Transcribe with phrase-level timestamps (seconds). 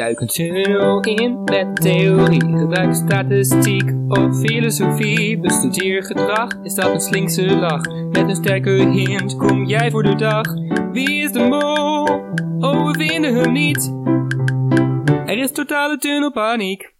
[0.00, 2.40] Duik een tunnel in met theorie.
[2.40, 5.38] Gebruik statistiek of filosofie.
[5.38, 7.82] Bestudeer gedrag, is dat een slinkse lach?
[7.88, 10.46] Met een sterke hint kom jij voor de dag.
[10.92, 12.08] Wie is de mol?
[12.70, 13.94] Oh, we vinden hem niet.
[15.26, 16.94] Er is totale tunnelpaniek.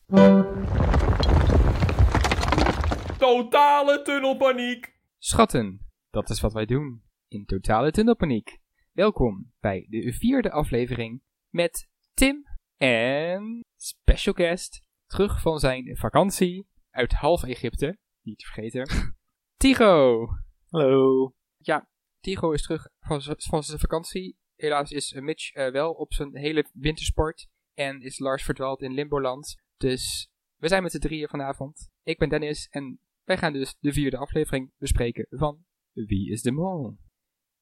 [3.18, 4.94] Totale tunnelpaniek.
[5.18, 8.58] Schatten, dat is wat wij doen in totale tunnelpaniek.
[8.92, 12.48] Welkom bij de vierde aflevering met Tim
[12.80, 19.16] en special guest terug van zijn vakantie uit half Egypte, niet te vergeten,
[19.62, 20.26] Tigo.
[20.68, 21.32] Hallo.
[21.56, 21.88] Ja,
[22.20, 23.22] Tigo is terug van,
[23.62, 24.36] zijn vakantie.
[24.54, 29.56] Helaas is Mitch eh, wel op zijn hele wintersport en is Lars verdwaald in Limboland.
[29.76, 31.90] Dus we zijn met z'n drieën vanavond.
[32.02, 36.52] Ik ben Dennis en wij gaan dus de vierde aflevering bespreken van Wie is de
[36.52, 36.98] Mol?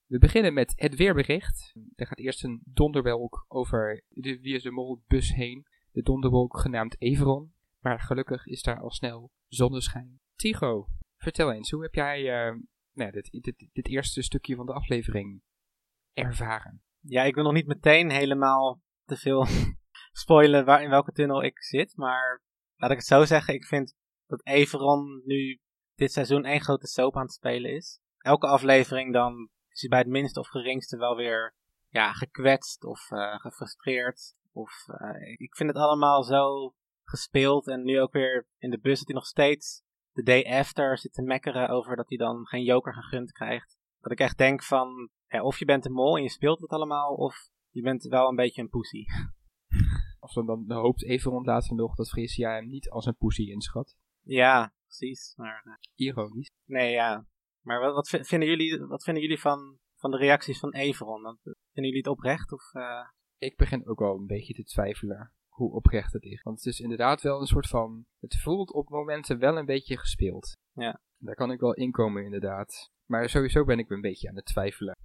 [0.09, 1.75] We beginnen met het weerbericht.
[1.95, 5.67] Er gaat eerst een donderwolk over de Wie de bus heen.
[5.91, 7.53] De donderwolk genaamd Everon.
[7.79, 10.21] Maar gelukkig is daar al snel zonneschijn.
[10.35, 12.57] Tigo, vertel eens, hoe heb jij eh,
[12.93, 15.43] nou, dit, dit, dit eerste stukje van de aflevering
[16.13, 16.83] ervaren?
[17.01, 19.47] Ja, ik wil nog niet meteen helemaal te veel
[20.23, 21.97] spoilen waar, in welke tunnel ik zit.
[21.97, 22.43] Maar
[22.77, 23.95] laat ik het zo zeggen, ik vind
[24.27, 25.61] dat Everon nu
[25.95, 28.01] dit seizoen één grote soap aan het spelen is.
[28.19, 31.55] Elke aflevering dan is hij bij het minste of geringste wel weer
[31.89, 34.35] ja, gekwetst of eh, gefrustreerd.
[34.53, 37.69] Of, eh, ik vind het allemaal zo gespeeld.
[37.69, 41.13] En nu ook weer in de bus dat hij nog steeds de day after zit
[41.13, 43.79] te mekkeren over dat hij dan geen joker gegund krijgt.
[44.01, 46.71] Dat ik echt denk van, ja, of je bent een mol en je speelt het
[46.71, 47.37] allemaal, of
[47.71, 49.05] je bent wel een beetje een pussy.
[50.21, 53.97] Of dan, dan hoopt Everon later nog dat Frisia hem niet als een poesie inschat.
[54.23, 55.33] Ja, precies.
[55.37, 56.51] Maar, eh, Ironisch.
[56.65, 57.27] nee, ja.
[57.69, 61.25] Maar wat, wat vi- vinden jullie, wat vinden jullie van, van de reacties van Everon?
[61.27, 62.53] Eh, Vinden jullie het oprecht?
[62.53, 63.07] Of, eh,
[63.39, 66.43] Ik begin ook wel een beetje te twijfelen hoe oprecht het is.
[66.43, 68.05] Want het is inderdaad wel een soort van...
[68.21, 70.53] Het voelt op momenten wel een beetje gespeeld.
[70.73, 71.01] Ja.
[71.17, 72.91] Daar kan ik wel inkomen inderdaad.
[73.05, 74.97] Maar sowieso ben ik een beetje aan het twijfelen.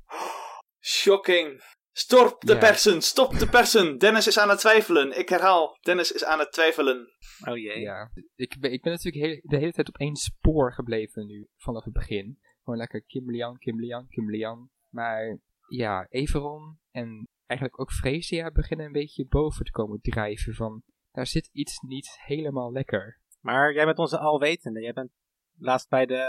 [0.82, 1.62] Shocking.
[1.96, 2.60] Stop de Ja.
[2.60, 3.98] persen, stop de persen.
[3.98, 5.18] Dennis is aan het twijfelen.
[5.20, 7.12] Ik herhaal, Dennis is aan het twijfelen.
[7.50, 7.80] oh jee.
[7.80, 11.48] Ja, ik ben, ik ben natuurlijk heel- de hele tijd op één spoor gebleven nu,
[11.58, 12.40] vanaf het begin.
[12.64, 14.70] Gewoon lekker Kim Lian, Kim Lian, Kim Lian.
[14.90, 20.84] Maar ja, Everon en eigenlijk ook Freesia beginnen een beetje boven te komen drijven van...
[21.12, 23.20] Daar zit iets niet helemaal lekker.
[23.40, 24.82] Maar jij bent onze alwetende.
[24.82, 25.12] Jij bent
[25.58, 26.26] laatst bij de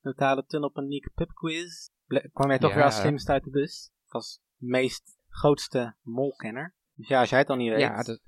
[0.00, 1.88] totale tunnelpaniek pubquiz.
[2.32, 2.76] kwam jij toch Ja.
[2.76, 3.90] weer als slimste uit de bus.
[4.08, 6.74] Als meest grootste molkenner.
[6.94, 7.80] Dus ja, als jij het dan niet weet.
[7.80, 8.20] Ja, dat,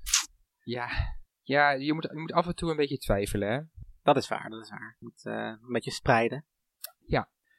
[0.63, 0.87] ja,
[1.41, 3.61] ja je, moet, je moet af en toe een beetje twijfelen, hè.
[4.03, 4.95] Dat is waar, dat is waar.
[4.99, 5.33] Je moet eh,
[5.65, 6.45] een beetje spreiden.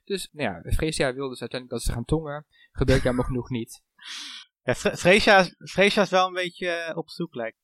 [0.05, 2.47] Dus, nou ja, Freesia wil dus uiteindelijk dat ze gaan tongen.
[2.73, 3.83] Gebeurt jammer genoeg niet.
[4.65, 7.59] Ja, Fre- Freesia, is- Freesia is wel een beetje eh, op zoek, lijkt.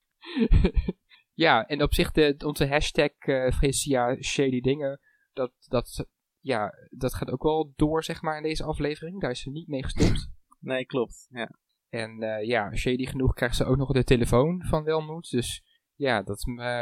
[1.35, 5.01] ja, en op zich de, onze hashtag eh Freesia Shady Dingen,
[5.33, 6.07] dat, dat,
[6.41, 9.21] ja, dat gaat ook wel door, zeg maar, in deze aflevering.
[9.21, 10.29] Daar is ze niet mee gestopt.
[10.61, 11.27] Nee, klopt.
[11.31, 11.51] Ja.
[11.89, 15.31] En eh, ja, shady genoeg krijgt ze ook nog de telefoon van Welmoed.
[15.31, 15.63] Dus
[15.95, 16.41] ja, dat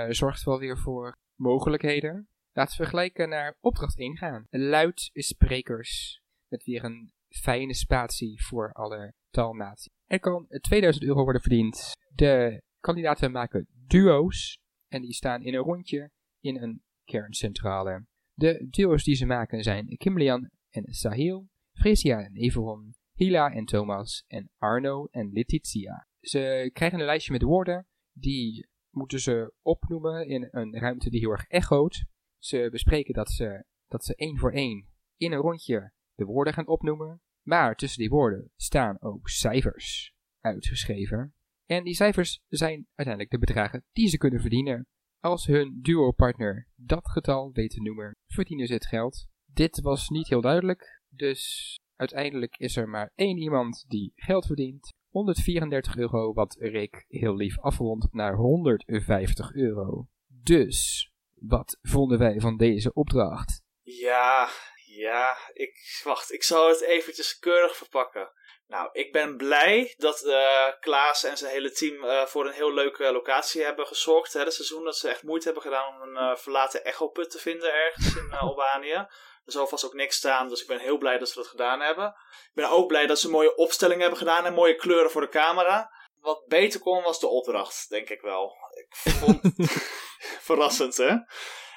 [0.08, 2.28] zorgt wel weer voor mogelijkheden.
[2.56, 4.46] Laten we gelijk eh, naar opdracht 1 gaan.
[4.50, 6.22] Luid sprekers.
[6.48, 9.92] Met weer een fijne spatie voor alle taalnaties.
[10.06, 11.92] Er kan 2000 euro worden verdiend.
[12.14, 14.60] De kandidaten maken duo's.
[14.88, 18.06] En die staan in een rondje in een kerncentrale.
[18.32, 21.48] De duo's die ze maken zijn Kimlian en Sahil.
[21.72, 22.94] Fresia en Everon.
[23.12, 26.08] Hila en Thomas en Arno en Letitia.
[26.20, 31.30] Ze krijgen een lijstje met woorden, die moeten ze opnoemen in een ruimte die heel
[31.30, 32.04] erg echoot.
[32.46, 34.86] Ze bespreken dat ze, dat ze één voor één
[35.16, 41.34] in een rondje de woorden gaan opnoemen, maar tussen die woorden staan ook cijfers uitgeschreven.
[41.64, 44.86] En die cijfers zijn uiteindelijk de bedragen die ze kunnen verdienen.
[45.20, 49.26] Als hun duo-partner dat getal weet te noemen, verdienen ze het geld.
[49.44, 54.92] Dit was niet heel duidelijk, dus Uiteindelijk is er maar één iemand die geld verdient.
[55.08, 60.08] 134 euro, wat Rick heel lief afrondt naar 150 euro.
[60.26, 61.10] Dus,
[61.48, 63.62] wat vonden wij van deze opdracht?
[63.82, 64.48] Ja,
[64.86, 68.32] ja, ik, wacht, ik zal het eventjes keurig verpakken.
[68.66, 72.74] Nou, ik ben blij dat eh, Klaas en zijn hele team eh, voor een heel
[72.74, 74.32] leuke locatie hebben gezorgd.
[74.32, 77.72] Dit seizoen dat ze echt moeite hebben gedaan om een eh, verlaten echoput te vinden
[77.72, 79.06] ergens in uh, Albanië.
[79.44, 81.80] Er zal vast ook niks staan, dus ik ben heel blij dat ze dat gedaan
[81.80, 82.06] hebben.
[82.06, 85.28] Ik ben ook blij dat ze mooie opstellingen hebben gedaan en mooie kleuren voor de
[85.28, 85.90] camera.
[86.26, 88.56] Wat beter kon was de opdracht, denk ik wel.
[88.74, 89.40] Ik vond
[90.48, 91.16] verrassend, hè?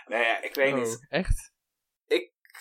[0.06, 1.06] Nee, ja, ik weet oh, niet.
[1.10, 1.52] echt?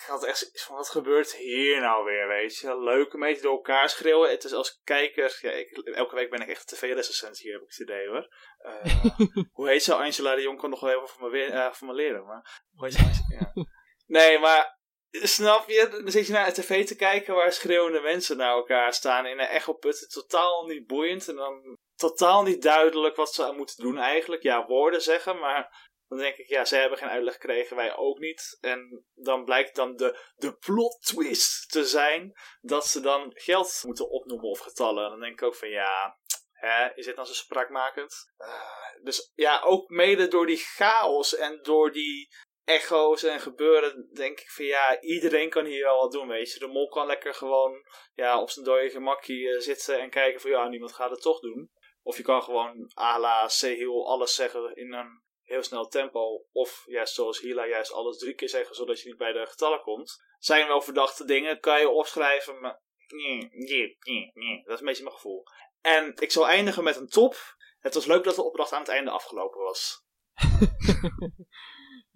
[0.07, 2.79] had echt zoiets van, wat gebeurt hier nou weer, weet je?
[2.79, 4.29] Leuk een beetje door elkaar schreeuwen.
[4.29, 7.67] Het is als kijker, ja, ik, elke week ben ik echt tv-recensent hier, heb ik
[7.67, 8.27] het idee hoor.
[8.57, 9.05] Eh,
[9.57, 9.95] hoe heet ze?
[9.95, 12.63] Angela de Jong kan nog wel even van me, weer, eh, van me leren, maar
[12.75, 13.03] hoe heet ze?
[13.03, 13.51] Angela?
[13.53, 13.65] Ja.
[14.05, 14.77] Nee, maar
[15.11, 15.87] Snap je?
[15.91, 19.39] Dan zit je naar de tv te kijken waar schreeuwende mensen naar elkaar staan in
[19.39, 20.09] een echoput.
[20.09, 24.43] Totaal niet boeiend en dan totaal niet duidelijk wat ze moeten doen eigenlijk.
[24.43, 28.19] Ja, woorden zeggen, maar dan denk ik, ja, zij hebben geen uitleg gekregen, wij ook
[28.19, 28.57] niet.
[28.61, 34.09] En dan blijkt dan de, de plot twist te zijn dat ze dan geld moeten
[34.09, 35.03] opnoemen of getallen.
[35.03, 36.17] En dan denk ik ook van, ja,
[36.51, 38.33] hè, is dit dan zo spraakmakend?
[38.37, 42.27] Uh, dus ja, ook mede door die chaos en door die
[42.63, 46.59] echo's en gebeuren, denk ik van ja, iedereen kan hier wel wat doen, weet je.
[46.59, 50.51] De mol kan lekker gewoon ja, op zijn dode gemakkie uh, zitten en kijken van
[50.51, 51.71] ja, niemand gaat het toch doen.
[52.01, 56.45] Of je kan gewoon à la Sehil alles zeggen in een heel snel tempo.
[56.51, 59.81] Of juist zoals Hila juist alles drie keer zeggen, zodat je niet bij de getallen
[59.81, 60.23] komt.
[60.37, 63.97] Zijn wel verdachte dingen, kan je opschrijven, maar nee, nee,
[64.33, 65.43] nee, dat is een beetje mijn gevoel.
[65.81, 67.35] En ik zal eindigen met een top.
[67.79, 70.03] Het was leuk dat de opdracht aan het einde afgelopen was.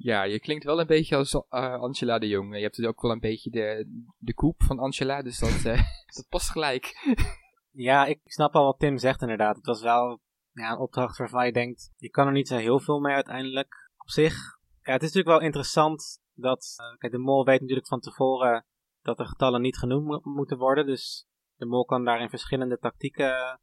[0.04, 2.56] Ja, je klinkt wel een beetje als uh, Angela de Jong.
[2.56, 3.86] Je hebt ook wel een beetje de,
[4.18, 5.82] de koep van Angela, dus dat, uh,
[6.16, 6.94] dat past gelijk.
[7.74, 9.56] ja, ik snap al wat Tim zegt inderdaad.
[9.56, 10.22] Het was wel
[10.52, 13.92] ja, een opdracht waarvan je denkt, je kan er niet zo heel veel mee uiteindelijk.
[13.98, 14.34] Op zich,
[14.82, 18.66] ja, het is natuurlijk wel interessant dat, uh, kijk, de mol weet natuurlijk van tevoren
[19.02, 20.86] dat de getallen niet genoemd moeten worden.
[20.86, 23.60] Dus de mol kan daarin verschillende tactieken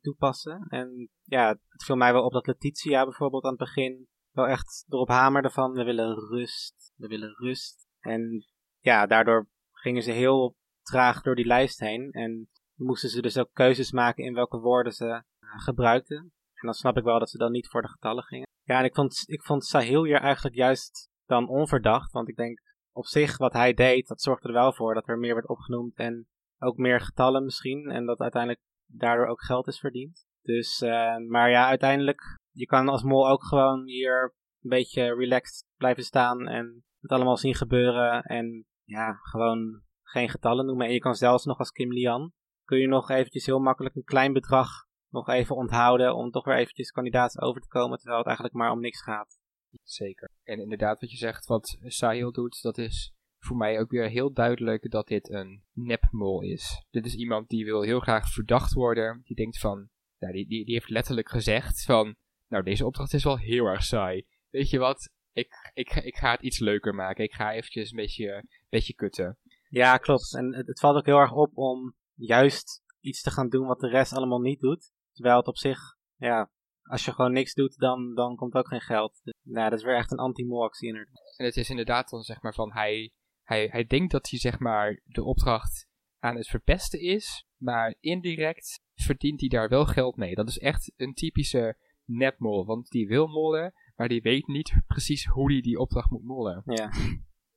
[0.00, 0.66] toepassen.
[0.68, 4.84] En ja, het viel mij wel op dat Letitia bijvoorbeeld aan het begin wel echt
[4.88, 7.88] erop hamerde van we willen rust, we willen rust.
[8.00, 8.46] En
[8.78, 13.50] ja, daardoor gingen ze heel traag door die lijst heen en moesten ze dus ook
[13.52, 16.16] keuzes maken in welke woorden ze uh, gebruikten.
[16.54, 18.46] En dan snap ik wel dat ze dan niet voor de getallen gingen.
[18.62, 22.60] Ja, en ik vond, ik vond Sahil hier eigenlijk juist dan onverdacht, want ik denk
[22.92, 25.96] op zich wat hij deed, dat zorgde er wel voor dat er meer werd opgenoemd
[25.96, 26.26] en
[26.58, 27.90] ook meer getallen misschien.
[27.90, 30.26] En dat uiteindelijk daardoor ook geld is verdiend.
[30.42, 35.66] Dus, uh, maar ja, uiteindelijk je kan als mol ook gewoon hier een beetje relaxed
[35.76, 38.22] blijven staan en het allemaal zien gebeuren.
[38.22, 40.86] En ja, gewoon geen getallen noemen.
[40.86, 42.32] En je kan zelfs nog als Kim Lian,
[42.64, 44.68] kun je nog eventjes heel makkelijk een klein bedrag
[45.08, 48.70] nog even onthouden om toch weer eventjes kandidaat over te komen, terwijl het eigenlijk maar
[48.70, 49.38] om niks gaat.
[49.82, 50.30] Zeker.
[50.42, 54.32] En inderdaad wat je zegt, wat Sahil doet, dat is voor mij ook weer heel
[54.32, 56.86] duidelijk dat dit een nepmol is.
[56.90, 59.20] Dit is iemand die wil heel graag verdacht worden.
[59.24, 59.88] Die denkt van,
[60.18, 62.16] nou, die, die, die heeft letterlijk gezegd van,
[62.48, 64.26] nou, deze opdracht is wel heel erg saai.
[64.50, 65.10] Weet je wat?
[65.32, 67.24] Ik, ik, ik ga het iets leuker maken.
[67.24, 69.38] Ik ga eventjes een beetje, een beetje kutten.
[69.68, 70.34] Ja, klopt.
[70.34, 73.80] En het, het valt ook heel erg op om juist iets te gaan doen wat
[73.80, 74.92] de rest allemaal niet doet.
[75.12, 75.78] Terwijl het op zich,
[76.16, 76.50] ja,
[76.82, 79.20] als je gewoon niks doet, dan, dan komt ook geen geld.
[79.22, 81.34] Dus, nou, dat is weer echt een anti-mo-actie inderdaad.
[81.36, 83.12] En het is inderdaad dan zeg maar van, hij,
[83.42, 85.86] hij, hij denkt dat hij zeg maar de opdracht
[86.18, 90.34] aan het verpesten is, maar indirect verdient hij daar wel geld mee.
[90.34, 95.26] Dat is echt een typische netmol, want die wil mollen, maar die weet niet precies
[95.26, 96.62] hoe hij die opdracht moet mollen.
[96.64, 96.90] Ja.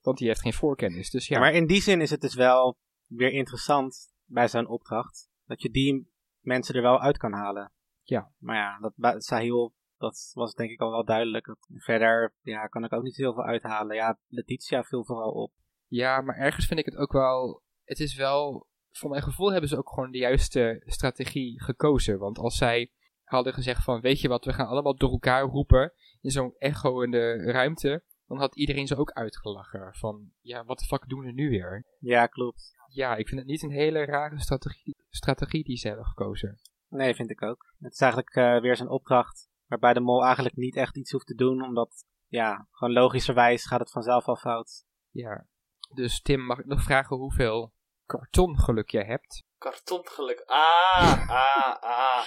[0.01, 1.39] Want die heeft geen voorkennis, dus ja.
[1.39, 5.69] Maar in die zin is het dus wel weer interessant bij zo'n opdracht, dat je
[5.69, 7.71] die mensen er wel uit kan halen.
[8.03, 8.31] Ja.
[8.37, 11.55] Maar ja, dat Sahil, dat was denk ik al wel duidelijk.
[11.67, 13.95] Verder ja, kan ik ook niet heel veel uithalen.
[13.95, 15.53] Ja, Letitia viel vooral op.
[15.87, 19.69] Ja, maar ergens vind ik het ook wel, het is wel, voor mijn gevoel hebben
[19.69, 22.19] ze ook gewoon de juiste strategie gekozen.
[22.19, 22.91] Want als zij
[23.23, 27.01] hadden gezegd van, weet je wat, we gaan allemaal door elkaar roepen in zo'n echo
[27.01, 29.93] in de ruimte, dan had iedereen ze ook uitgelachen.
[29.93, 31.85] Van, ja, wat de fuck doen we nu weer?
[31.99, 32.75] Ja, klopt.
[32.87, 36.59] Ja, ik vind het niet een hele rare strategie, strategie die ze hebben gekozen.
[36.89, 37.73] Nee, vind ik ook.
[37.79, 41.27] Het is eigenlijk uh, weer zo'n opdracht waarbij de mol eigenlijk niet echt iets hoeft
[41.27, 44.85] te doen, omdat, ja, gewoon logischerwijs gaat het vanzelf al fout.
[45.09, 45.47] Ja.
[45.93, 47.73] Dus Tim, mag ik nog vragen hoeveel
[48.05, 49.43] kartongeluk jij hebt?
[49.57, 52.25] Kartongeluk, ah, ah, ah.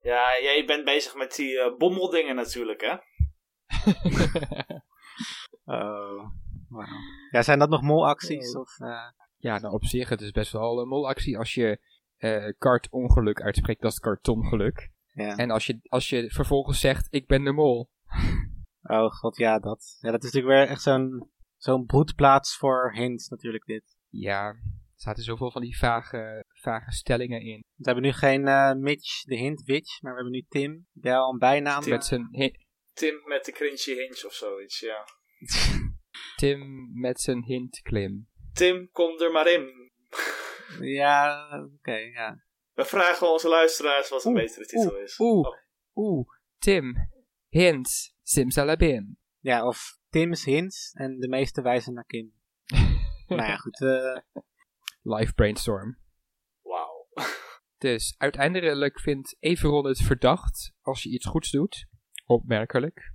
[0.00, 2.96] Ja, jij bent bezig met die uh, bommeldingen natuurlijk, hè?
[5.72, 6.30] oh,
[6.68, 6.86] wow.
[7.30, 8.54] Ja, zijn dat nog molacties?
[8.54, 8.60] Oh.
[8.60, 9.10] Of, uh...
[9.36, 11.38] Ja, nou op zich, het is best wel een molactie.
[11.38, 11.80] Als je
[12.18, 14.90] uh, kartongeluk uitspreekt, dat is kartongeluk.
[15.12, 15.36] Ja.
[15.36, 17.90] En als je, als je vervolgens zegt, ik ben de mol.
[18.82, 19.96] Oh god, ja, dat.
[20.00, 23.98] Ja, dat is natuurlijk weer echt zo'n zo'n broedplaats voor hints natuurlijk dit.
[24.08, 24.62] Ja, er
[24.94, 27.64] zaten zoveel van die vage, vage stellingen in.
[27.74, 31.12] We hebben nu geen uh, Mitch, de hint Witch, maar we hebben nu Tim, die
[31.12, 31.82] al een bijnaam.
[31.82, 32.28] Tim met, zijn
[32.92, 35.04] Tim met de cringy hinge of zoiets, ja.
[36.36, 38.28] Tim met zijn hint klim.
[38.52, 39.90] Tim, kom er maar in.
[40.80, 42.42] ja, oké, ja.
[42.72, 45.18] We vragen onze luisteraars wat een betere titel oeh, is.
[45.18, 45.56] Oeh, oh.
[45.94, 46.26] oeh,
[46.58, 46.94] Tim,
[47.48, 49.18] hint, simsalabim.
[49.38, 52.32] Ja, of Tim's hints en de meeste wijzen naar Kim.
[53.26, 53.80] nou ja, goed.
[53.80, 54.16] eh,
[55.02, 55.98] Live brainstorm.
[56.62, 57.08] Wauw.
[57.78, 61.86] Dus uiteindelijk vindt Everon het verdacht als je iets goeds doet.
[62.26, 63.12] Opmerkelijk.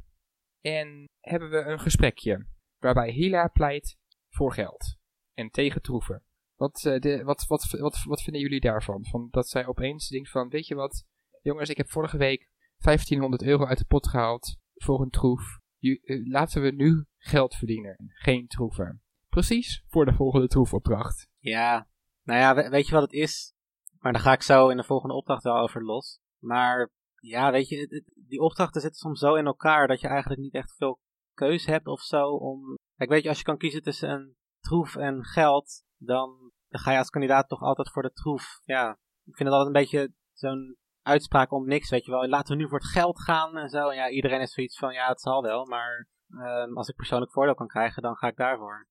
[0.65, 2.45] En hebben we een gesprekje.
[2.79, 3.97] Waarbij Hila pleit
[4.29, 4.97] voor geld.
[5.33, 6.23] En tegen troeven.
[6.55, 9.05] Wat, eh, de, wat, wat, wat, vinden jullie daarvan?
[9.05, 11.05] Van dat zij opeens denkt van, weet je wat?
[11.41, 15.59] Jongens, ik heb vorige week 1500 euro uit de pot gehaald voor een troef.
[15.79, 17.95] Eh, laten we nu geld verdienen.
[18.07, 19.01] Geen troeven.
[19.29, 21.27] Precies voor de volgende troefopdracht.
[21.39, 21.87] ja,
[22.23, 23.53] nou ja, we- weet je wat het is?
[23.99, 26.19] Maar daar ga ik zo in de volgende opdracht wel over los.
[26.39, 30.41] Maar ja, weet je, het- die opdrachten zitten soms zo in elkaar dat je eigenlijk
[30.41, 30.99] niet echt veel
[31.33, 32.75] keus hebt of zo om...
[32.95, 36.97] Kijk, weet je, als je kan kiezen tussen een troef en geld, dan, ga je
[36.97, 38.59] als kandidaat toch altijd voor de troef.
[38.63, 38.89] Ja,
[39.25, 42.27] ik vind het altijd een beetje zo'n uitspraak om niks, weet je wel.
[42.27, 43.89] Laten we nu voor het geld gaan en zo.
[43.89, 47.31] En ja, iedereen is zoiets van, ja, het zal wel, maar ehm, als ik persoonlijk
[47.31, 48.87] voordeel kan krijgen, dan ga ik daarvoor.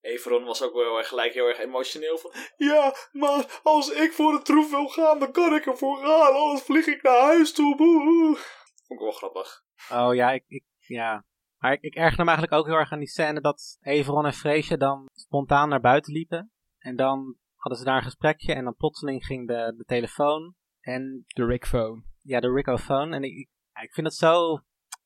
[0.00, 2.30] Everon was ook wel gelijk heel erg emotioneel van...
[2.56, 6.34] Ja, maar als ik voor de troef wil gaan, dan kan ik ervoor gaan.
[6.34, 7.76] Anders vlieg ik naar huis toe.
[7.76, 8.38] Boe.
[8.92, 9.64] Vond ik wel grappig.
[9.90, 11.24] Oh ja, ik, ik, ja.
[11.58, 14.32] Maar ik, ik ergerde me eigenlijk ook heel erg aan die scène dat Everon en
[14.32, 16.52] Freesje dan spontaan naar buiten liepen.
[16.78, 20.54] En dan hadden ze daar een gesprekje en dan plotseling ging de, de telefoon.
[20.80, 22.02] En De Rickphone.
[22.20, 23.16] ja, de Ricophone.
[23.16, 23.48] En ik,
[23.82, 24.60] ik, vind het zo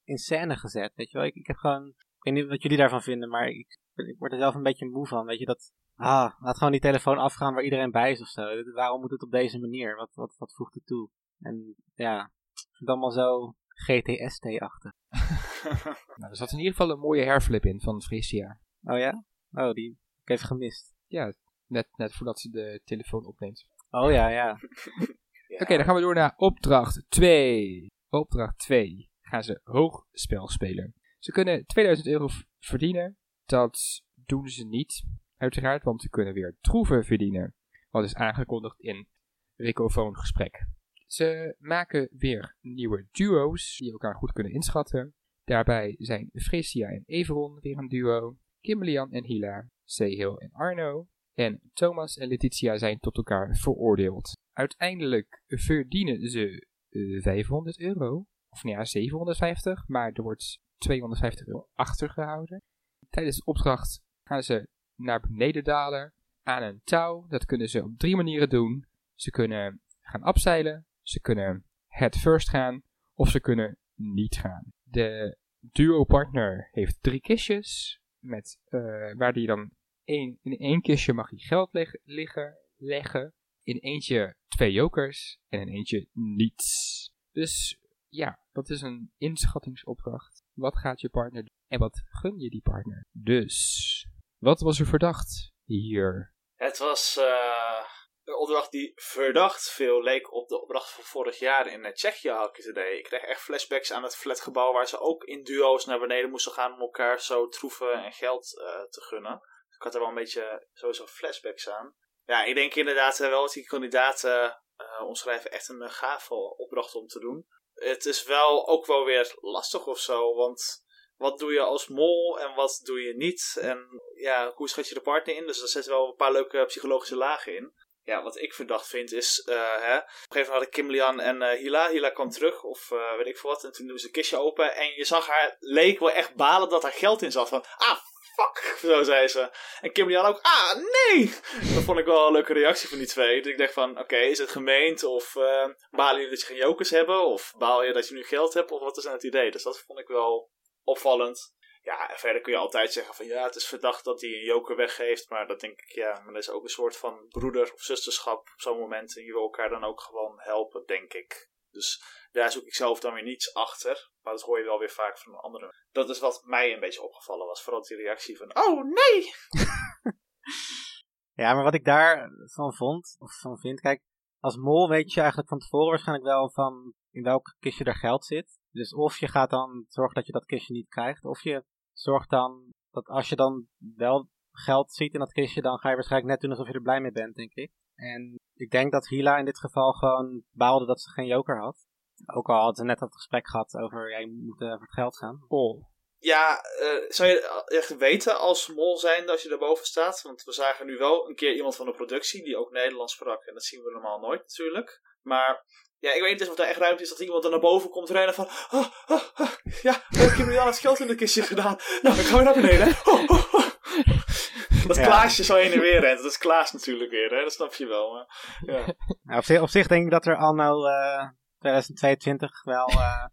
[0.05, 1.27] in scène gezet, weet je wel.
[1.27, 4.33] Ik, ik heb gewoon, ik weet niet wat jullie daarvan vinden, maar ik, ik word
[4.33, 5.27] er zelf een beetje moe van.
[5.27, 8.73] Weet je, dat, ah, laat gewoon die telefoon afgaan waar iedereen bij is of zo.
[8.75, 9.97] Waarom moet het op deze manier?
[9.97, 11.11] Wat, wat, wat voegt het toe?
[11.39, 12.21] En ja,
[12.53, 14.93] ik vind het allemaal zo GTST-achtig.
[16.17, 18.61] Nou, er zat in ieder geval een mooie hairflip in van Frisia.
[18.83, 19.25] Oh ja?
[19.51, 20.95] Oh, die heb ik even gemist.
[21.07, 21.33] Ja,
[21.67, 23.67] net, net voordat ze de telefoon opneemt.
[23.91, 24.59] Oh ja, ja.
[25.63, 27.87] Oké, dan gaan we door naar opdracht 2.
[28.09, 29.11] Opdracht 2.
[29.21, 30.95] Gaan ze hoogspel spelen.
[31.19, 32.29] Ze kunnen 2000 euro
[32.59, 33.17] verdienen.
[33.45, 35.05] Dat doen ze niet,
[35.37, 37.55] uiteraard, want ze kunnen weer troeven verdienen.
[37.91, 39.09] Wat is aangekondigd in
[39.57, 40.67] Ricofoon gesprek.
[41.07, 45.15] Ze maken weer nieuwe duo's die elkaar goed kunnen inschatten.
[45.45, 48.37] Daarbij zijn Fresia en Everon weer een duo.
[48.61, 51.09] Kimberlian en Hila, Sehil en Arno.
[51.35, 54.33] En Thomas en Letitia zijn tot elkaar veroordeeld.
[54.53, 58.27] Uiteindelijk verdienen ze eh, 500 euro.
[58.49, 62.63] Of nou ja, 750, maar er wordt 250 euro achtergehouden.
[63.11, 67.27] Tijdens de opdracht gaan ze naar beneden dalen aan een touw.
[67.29, 68.87] Dat kunnen ze op drie manieren doen.
[69.15, 72.83] Ze kunnen gaan afzeilen, ze kunnen head first gaan
[73.15, 74.73] of ze kunnen niet gaan.
[74.83, 79.71] De duo-partner heeft drie kistjes, met, eh, waar die dan
[80.05, 85.61] één, in één kistje mag hij geld leg- liggen, leggen, in eentje twee jokers en
[85.61, 87.11] in eentje niets.
[87.33, 90.45] Dus ja, dat is een inschattingsopdracht.
[90.53, 93.07] Wat gaat je partner doen en wat gun je die partner?
[93.11, 94.09] Dus,
[94.39, 96.35] wat was er verdacht hier?
[96.55, 97.96] Het was eh,
[98.27, 102.31] een opdracht die verdacht veel leek op de opdracht van vorig jaar in eh, Tsjechië
[102.31, 102.99] had ik het idee.
[102.99, 106.53] Ik kreeg echt flashbacks aan het flatgebouw waar ze ook in duo's naar beneden moesten
[106.53, 109.39] gaan om elkaar zo troeven en geld eh, te gunnen.
[109.67, 111.95] Dus ik had er wel een beetje sowieso flashbacks aan.
[112.27, 116.35] Ja, ik denk inderdaad eh, wel dat die kandidaten eh, omschrijven echt een uh, gave
[116.35, 117.47] opdracht om te doen.
[117.75, 120.85] Het is wel ook wel weer lastig of zo, want
[121.17, 123.57] wat doe je als mol en wat doe je niet?
[123.61, 125.47] En ja, hoe schat je de partner in?
[125.47, 127.75] Dus er zitten wel een paar leuke psychologische lagen in.
[128.07, 131.21] Ja, wat ik verdacht vind is, uh, hè, op een gegeven moment hadden Kim Lian
[131.21, 131.89] en uh, Hila.
[131.91, 133.65] Hila kwam terug, of uh, weet ik veel wat.
[133.65, 134.75] En toen doen ze een kistje open.
[134.75, 137.49] En je zag haar, leek wel echt balen dat haar geld in zat.
[137.49, 137.99] Van, ah,
[138.35, 139.51] fuck, zo zei ze.
[139.81, 141.35] En Kim Lian ook, ah, nee!
[141.75, 143.43] Dat vond ik wel een leuke reactie van die twee.
[143.43, 145.05] Dus ik dacht van, oké, is het gemeend?
[145.05, 147.27] Of uh, balen je dat je geen jokers hebben?
[147.27, 148.71] Of baal je dat je nu geld hebt?
[148.71, 149.51] Of wat is nou het idee?
[149.51, 150.51] Dus dat vond ik wel
[150.85, 151.55] opvallend.
[151.87, 154.77] Ja, verder kun je altijd zeggen van ja, het is verdacht dat hij een joker
[154.77, 155.31] weggeeft.
[155.31, 158.39] Maar dat denk ik, ja, maar dat is ook een soort van broeder of zusterschap
[158.39, 159.17] op zo'n moment.
[159.17, 161.51] En je wil elkaar dan ook gewoon helpen, denk ik.
[161.71, 164.11] Dus daar zoek ik zelf dan weer niets achter.
[164.23, 165.71] Maar dat hoor je wel weer vaak van anderen.
[165.93, 167.63] Dat is wat mij een beetje opgevallen was.
[167.63, 169.33] Vooral die reactie van, oh nee!
[171.43, 174.03] ja, maar wat ik daarvan vond, of van vind, kijk,
[174.41, 178.25] als mol weet je eigenlijk van tevoren waarschijnlijk wel van in welk kistje er geld
[178.25, 178.59] zit.
[178.71, 181.65] Dus of je gaat dan zorgen dat je dat kistje niet krijgt, of je
[181.99, 185.95] zorgt dan dat als je dan wel geld ziet in dat kistje, dan ga je
[185.95, 187.73] waarschijnlijk net doen alsof je er blij mee bent, denk ik.
[187.95, 191.87] En ik denk dat Hila in dit geval gewoon baalde dat ze geen joker had.
[192.35, 194.93] Ook al hadden ze net dat gesprek gehad over, ja, je moet uh, voor het
[194.93, 195.45] geld gaan.
[195.49, 195.85] Oh.
[196.19, 200.23] Ja, uh, zou je echt weten als mol zijn als je daarboven staat?
[200.23, 203.45] Want we zagen nu wel een keer iemand van de productie die ook Nederlands sprak.
[203.45, 205.01] En dat zien we normaal nooit natuurlijk.
[205.23, 205.65] Maar
[205.99, 207.91] ja, ik weet niet eens of er echt ruimte is dat iemand er naar boven
[207.91, 208.45] komt rennen van...
[208.71, 209.49] Oh, oh, oh,
[209.83, 211.77] ja, ik heb nu al het geld in de kistje gedaan.
[212.03, 212.95] Nou, dan gaan we naar beneden.
[213.05, 215.05] Oh, dat Ja.
[215.05, 216.23] Klaasje zo heen en weer rent.
[216.23, 217.43] Dat is Klaas natuurlijk weer, hè?
[217.43, 218.13] Dat snap je wel.
[218.13, 218.27] Maar,
[218.65, 218.95] ja.
[219.23, 223.25] Nou, op, zich, op zich denk ik dat er anno eh 2022 wel, eh,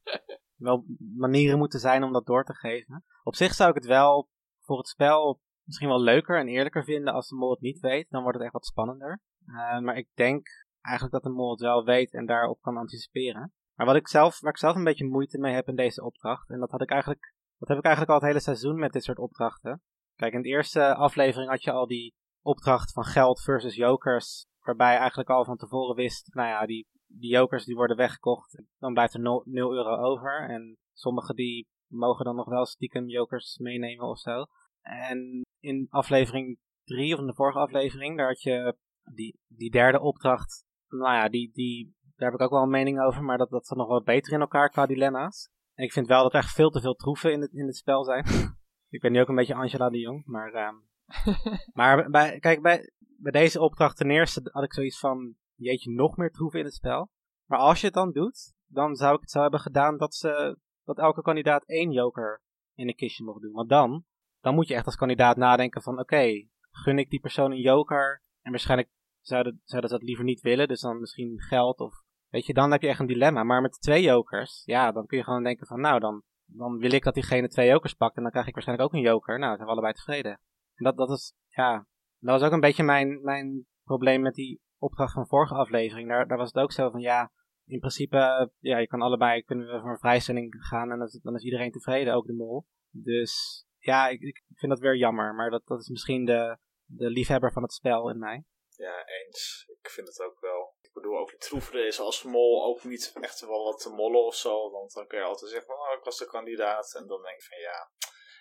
[0.55, 0.85] wel
[1.17, 3.05] manieren moeten zijn om dat door te geven.
[3.23, 4.29] Op zich zou ik het wel
[4.61, 8.09] voor het spel misschien wel leuker en eerlijker vinden als de mol het niet weet.
[8.09, 9.21] Dan wordt het echt wat spannender.
[9.45, 10.47] Eh, maar ik denk
[10.83, 13.53] eigenlijk dat de mol wel weet en daarop kan anticiperen.
[13.75, 16.49] Maar wat ik zelf, waar ik zelf een beetje moeite mee heb in deze opdracht,
[16.49, 19.03] en dat had ik eigenlijk, dat heb ik eigenlijk al het hele seizoen met dit
[19.03, 19.81] soort opdrachten.
[20.15, 24.91] Kijk, in de eerste aflevering had je al die opdracht van geld versus jokers, waarbij
[24.91, 28.93] je eigenlijk al van tevoren wist, nou ja, die, die jokers die worden weggekocht, dan
[28.93, 30.49] blijft er 0 euro over.
[30.49, 34.45] En sommige die mogen dan nog wel stiekem jokers meenemen of zo.
[34.81, 38.77] En in aflevering 3, of in de vorige aflevering, daar had je
[39.13, 40.65] die, die derde opdracht,
[40.97, 43.65] nou ja, die, die, daar heb ik ook wel een mening over, maar dat, dat
[43.65, 45.49] zat nog wat beter in elkaar qua dilemma's.
[45.73, 47.75] En ik vind wel dat er echt veel te veel troeven in het, in het
[47.75, 48.25] spel zijn.
[48.89, 50.53] ik ben nu ook een beetje Angela de Jong, maar...
[50.53, 50.75] ehm,
[51.79, 56.17] maar bij, kijk, bij, bij deze opdracht ten eerste had ik zoiets van, jeetje, nog
[56.17, 57.11] meer troeven in het spel.
[57.45, 60.57] Maar als je het dan doet, dan zou ik het zo hebben gedaan dat, ze,
[60.83, 62.41] dat elke kandidaat één joker
[62.75, 63.51] in een kistje mocht doen.
[63.51, 64.05] Want dan,
[64.41, 68.23] dan moet je echt als kandidaat nadenken van, oké, gun ik die persoon een joker?
[68.41, 68.89] En waarschijnlijk
[69.25, 72.01] zouden, zouden ze dat liever niet willen, dus dan misschien geld of...
[72.29, 73.43] Weet je, dan heb je echt een dilemma.
[73.43, 76.91] Maar met twee jokers, ja, dan kun je gewoon denken van, nou, dan, dan wil
[76.91, 79.39] ik dat diegene twee jokers pakt en dan krijg ik waarschijnlijk ook een joker.
[79.39, 80.39] Nou, dan zijn we allebei tevreden.
[80.75, 81.87] En dat, dat is, ja,
[82.19, 86.09] dat was ook een beetje mijn, mijn probleem met die opdracht van vorige aflevering.
[86.09, 87.31] Daar, daar was het ook zo van, ja,
[87.65, 91.19] in principe, ja, je kan allebei, kunnen we voor een vrijstelling gaan en dan is,
[91.21, 92.65] dan is iedereen tevreden, ook de mol.
[92.89, 97.09] Dus, ja, ik, ik vind dat weer jammer, maar dat, dat is misschien de, de
[97.09, 98.43] liefhebber van het spel in mij.
[98.75, 99.65] Ja, eens.
[99.81, 100.75] Ik vind het ook wel.
[100.81, 104.25] Ik bedoel, ook die troeveren is als mol ook niet echt wel wat te mollen
[104.25, 104.71] of zo.
[104.71, 106.95] Want dan kun je altijd zeggen van, oh, ik was de kandidaat.
[106.95, 107.91] En dan denk ik van, ja,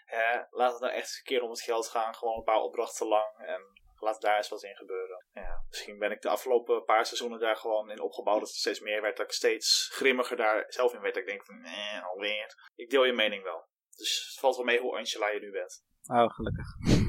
[0.04, 2.14] hè, laat het nou echt eens een keer om het geld gaan.
[2.14, 3.36] Gewoon een paar opdrachten lang.
[3.36, 3.60] En
[3.96, 5.26] laat daar eens wat in gebeuren.
[5.32, 8.38] Ja, misschien ben ik de afgelopen paar seizoenen daar gewoon in opgebouwd.
[8.38, 9.16] Dat het steeds meer werd.
[9.16, 11.14] Dat ik steeds grimmiger daar zelf in werd.
[11.14, 12.70] Dat ik denk van, nee, alweer.
[12.74, 13.66] Ik deel je mening wel.
[13.96, 15.84] Dus het valt wel mee hoe Angela je nu bent.
[16.10, 17.01] Oh, gelukkig.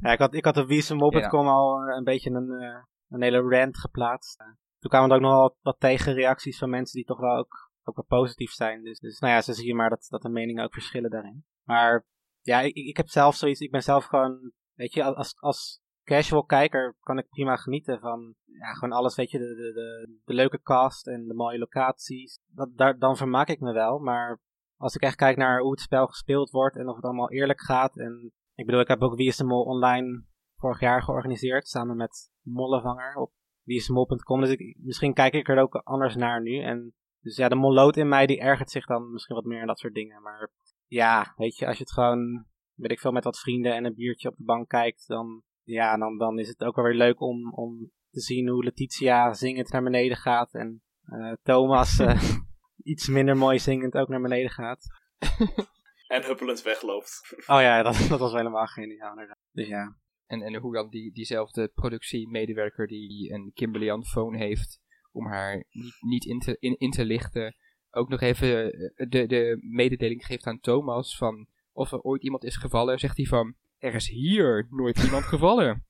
[0.00, 3.40] Ja, ik had, ik had op wiesemmop.com al eh, een beetje een, eh, een hele
[3.40, 4.40] rant geplaatst.
[4.40, 4.46] Eh,
[4.78, 7.70] toen kwamen er ook nog wel wat, wat tegenreacties van mensen die toch wel ook,
[7.82, 8.82] ook wel positief zijn.
[8.82, 11.44] Dus, dus nou ja, zo zie je maar dat, dat de meningen ook verschillen daarin.
[11.62, 12.06] Maar
[12.40, 16.44] ja, ik, ik heb zelf zoiets, ik ben zelf gewoon, weet je, als, als casual
[16.44, 20.34] kijker kan ik prima genieten van ja, gewoon alles, weet je, de, de, de, de
[20.34, 22.40] leuke cast en de mooie locaties.
[22.46, 24.40] Dat, daar, dan vermaak ik me wel, maar
[24.76, 27.60] als ik echt kijk naar hoe het spel gespeeld wordt en of het allemaal eerlijk
[27.60, 27.98] gaat.
[27.98, 30.24] En ik bedoel, ik heb ook Wie is de Mol online
[30.56, 34.40] vorig jaar georganiseerd, samen met Mollevanger op wieisdemol.com.
[34.40, 36.62] Dus ik, misschien kijk ik er ook anders naar nu.
[36.62, 39.66] En dus ja, de molloot in mij die ergert zich dan misschien wat meer aan
[39.66, 40.22] dat soort dingen.
[40.22, 40.50] Maar
[40.86, 43.94] ja, weet je, als je het gewoon, weet ik veel, met wat vrienden en een
[43.94, 47.20] biertje op de bank kijkt, dan, ja, dan, dan is het ook wel weer leuk
[47.20, 50.54] om, om te zien hoe Letitia zingend naar beneden gaat.
[50.54, 52.22] En eh, Thomas eh,
[52.92, 54.86] iets minder mooi zingend ook naar beneden gaat.
[56.12, 57.20] En huppelend wegloopt.
[57.54, 59.38] Oh ja, dat, dat was helemaal geniaal inderdaad.
[59.52, 59.96] Dus ja.
[60.26, 64.80] En, en hoe dan die, diezelfde productiemedewerker die een Kimberly aan de phone heeft,
[65.12, 67.56] om haar niet, niet in, te, in, in te lichten,
[67.90, 72.44] ook nog even eh, de, de mededeling geeft aan Thomas van of er ooit iemand
[72.44, 75.86] is gevallen, zegt hij van, er is hier nooit iemand gevallen.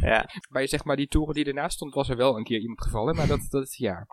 [0.00, 0.28] Ja.
[0.48, 3.16] Maar zeg maar, die toren die ernaast stond, was er wel een keer iemand gevallen,
[3.16, 4.06] maar dat, dat is ja.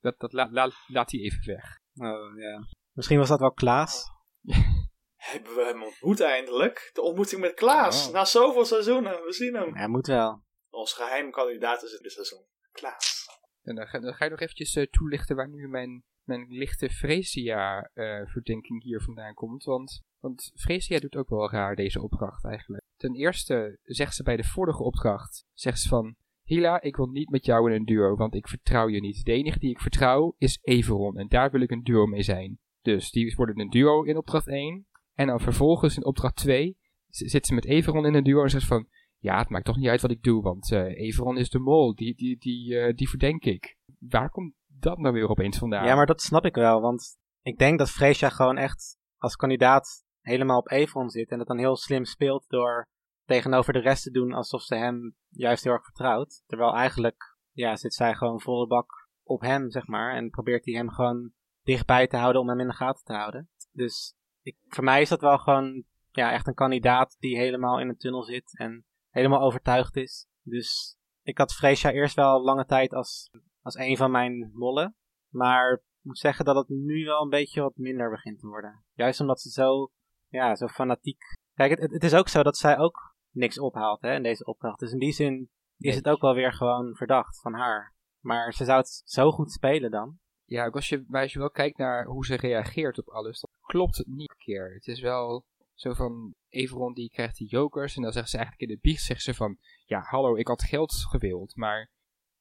[0.00, 1.78] Dat, dat la, la- laat hij even weg.
[1.94, 2.66] Oh, ja.
[2.92, 4.16] Misschien was dat wel Klaas.
[5.32, 6.90] Hebben we hem ontmoet eindelijk?
[6.92, 8.06] De ontmoeting met Klaas.
[8.06, 8.12] Oh.
[8.12, 9.24] Na zoveel seizoenen.
[9.24, 9.76] We zien hem.
[9.76, 10.42] Ja, moet wel.
[10.70, 12.44] Ons geheim kandidaat is dit seizoen.
[12.72, 13.26] Klaas.
[13.62, 16.90] En dan ga, dan ga je nog eventjes eh, toelichten waar nu mijn, mijn lichte
[16.90, 19.64] Freesia-verdenking hier vandaan komt.
[19.64, 22.84] Want, want Freesia doet ook wel raar deze opdracht eigenlijk.
[22.96, 26.16] Ten eerste zegt ze bij de vorige opdracht, zegt ze van...
[26.42, 29.24] Hila, ik wil niet met jou in een duo, want ik vertrouw je niet.
[29.24, 32.58] De enige die ik vertrouw is Everon en daar wil ik een duo mee zijn.
[32.82, 34.86] Dus die worden een duo in opdracht 1.
[35.14, 36.76] En dan vervolgens in opdracht 2
[37.08, 38.88] z- zit ze met Everon in een duo en zegt van...
[39.20, 41.94] Ja, het maakt toch niet uit wat ik doe, want eh Everon is de mol.
[41.94, 43.76] Die, die, die, eh, die verdenk ik.
[43.98, 45.86] Waar komt dat nou weer opeens vandaan?
[45.86, 46.80] Ja, maar dat snap ik wel.
[46.80, 51.30] Want ik denk dat Freesia gewoon echt als kandidaat helemaal op Evron zit.
[51.30, 52.88] En dat dan heel slim speelt door
[53.24, 56.42] tegenover de rest te doen alsof ze hem juist heel erg vertrouwt.
[56.46, 60.14] Terwijl eigenlijk ja, zit zij gewoon volle bak op hem, zeg maar.
[60.14, 61.32] En probeert hij hem gewoon
[61.68, 63.48] dichtbij te houden om hem in de gaten te houden.
[63.72, 67.88] Dus ik, voor mij is dat wel gewoon ja, echt een kandidaat die helemaal in
[67.88, 70.26] een tunnel zit en helemaal overtuigd is.
[70.42, 73.30] Dus ik had Freesia eerst wel lange tijd als,
[73.62, 74.96] als een van mijn mollen.
[75.28, 78.84] Maar ik moet zeggen dat het nu wel een beetje wat minder begint te worden.
[78.94, 79.90] Juist omdat ze zo,
[80.28, 81.22] ja, zo fanatiek.
[81.54, 84.78] Kijk, het, het is ook zo dat zij ook niks ophaalt hè, in deze opdracht.
[84.78, 87.94] Dus in die zin is het ook wel weer gewoon verdacht van haar.
[88.20, 90.18] Maar ze zou het zo goed spelen dan.
[90.48, 93.50] Ja, als je, maar als je wel kijkt naar hoe ze reageert op alles, dan
[93.60, 94.72] klopt het niet een keer.
[94.74, 98.70] Het is wel zo van, Everon die krijgt die jokers en dan zegt ze eigenlijk
[98.70, 101.90] in de biecht, zegt ze van, ja hallo, ik had geld gewild, maar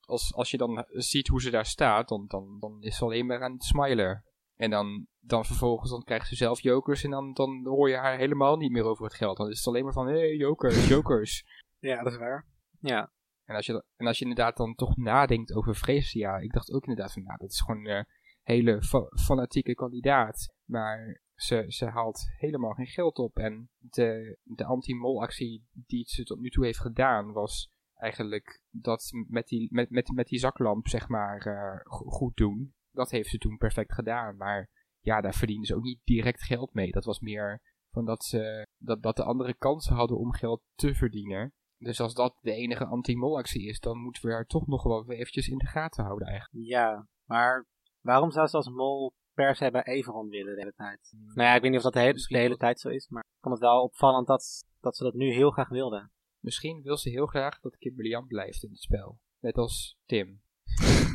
[0.02, 3.26] als, als je dan ziet hoe ze daar staat, dan, dan, dan is ze alleen
[3.26, 4.24] maar aan het smilen.
[4.56, 8.18] En dan, dan vervolgens dan krijgt ze zelf jokers en dan, dan hoor je haar
[8.18, 9.38] helemaal niet meer over het geld.
[9.38, 11.46] Dan is het alleen maar van, hé, hey, jokers, jokers.
[11.80, 12.46] Ja, dat is waar.
[12.80, 13.12] Ja,
[13.48, 16.86] En als, je, en als je inderdaad dan toch nadenkt over Freesia, ik dacht ook
[16.86, 18.06] inderdaad van, nou, dat is gewoon een
[18.42, 20.54] hele fa- fanatieke kandidaat.
[20.66, 23.38] Maar ze, ze haalt helemaal geen geld op.
[23.38, 29.48] En de, de anti-mol-actie die ze tot nu toe heeft gedaan, was eigenlijk dat met
[29.48, 32.74] die, met, met, met die zaklamp, zeg maar, eh, go- goed doen.
[32.92, 34.38] Dat heeft ze toen perfect gedaan.
[34.38, 36.92] Maar ja, daar verdienen ze ook niet direct geld mee.
[36.92, 40.96] Dat was meer van dat, ze, dat, dat de andere kansen hadden om geld te
[40.96, 41.54] verdienen.
[41.78, 45.48] Dus als dat de enige anti-mol-actie is, dan moeten we haar toch nog wel eventjes
[45.48, 46.68] in de gaten houden eigenlijk.
[46.68, 47.08] ja.
[47.26, 47.66] Maar
[48.02, 51.14] waarom zou ze als mol per se bij Everon willen de hele tijd?
[51.34, 53.42] Nou ja, ik weet niet of dat de hele, de tijd zo is, maar ik
[53.42, 56.10] vond het wel opvallend dat, dat ze dat nu heel graag wilde.
[56.40, 59.20] Misschien wil ze heel graag dat Kimberly blijft in het spel.
[59.40, 60.42] Net als Tim.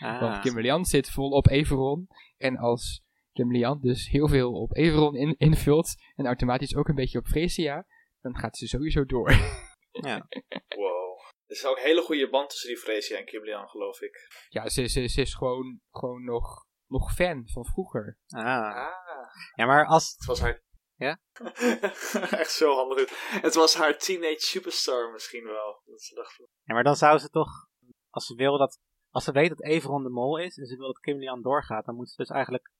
[0.00, 2.08] Want Ah, Kimberly zit vol op Everon.
[2.36, 7.18] En als Kimberly dus heel veel op Everon in, invult en automatisch ook een beetje
[7.18, 7.86] op Freesia,
[8.20, 9.30] dan gaat ze sowieso door.
[9.92, 10.26] ja.
[10.68, 11.20] Wow.
[11.46, 14.46] Er is ook een hele goede band tussen die Freesia en Kiblian, geloof ik.
[14.48, 18.18] ja, ze, ze, ze is gewoon, gewoon nog, nog fan van vroeger.
[18.26, 18.44] Ah.
[18.44, 19.26] Ah.
[19.54, 20.14] Ja, maar als...
[20.16, 20.62] Het was haar...
[20.94, 21.20] Ja?
[22.40, 23.40] Echt zo handig.
[23.40, 25.82] Het was haar teenage superstar misschien wel.
[25.84, 26.46] Dat ze dacht van...
[26.62, 27.68] Ja, maar dan zou ze toch...
[28.10, 28.80] Als ze wil dat...
[29.10, 31.84] Als ze weet dat Everon de mol is en ze wil dat Kim Lian doorgaat,
[31.84, 32.70] dan moet ze dus eigenlijk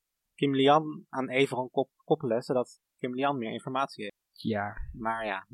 [0.42, 4.16] Kim Lian aan Everon kop- koppelen, zodat Kim Lian meer informatie heeft.
[4.32, 5.46] Ja, Maar ja,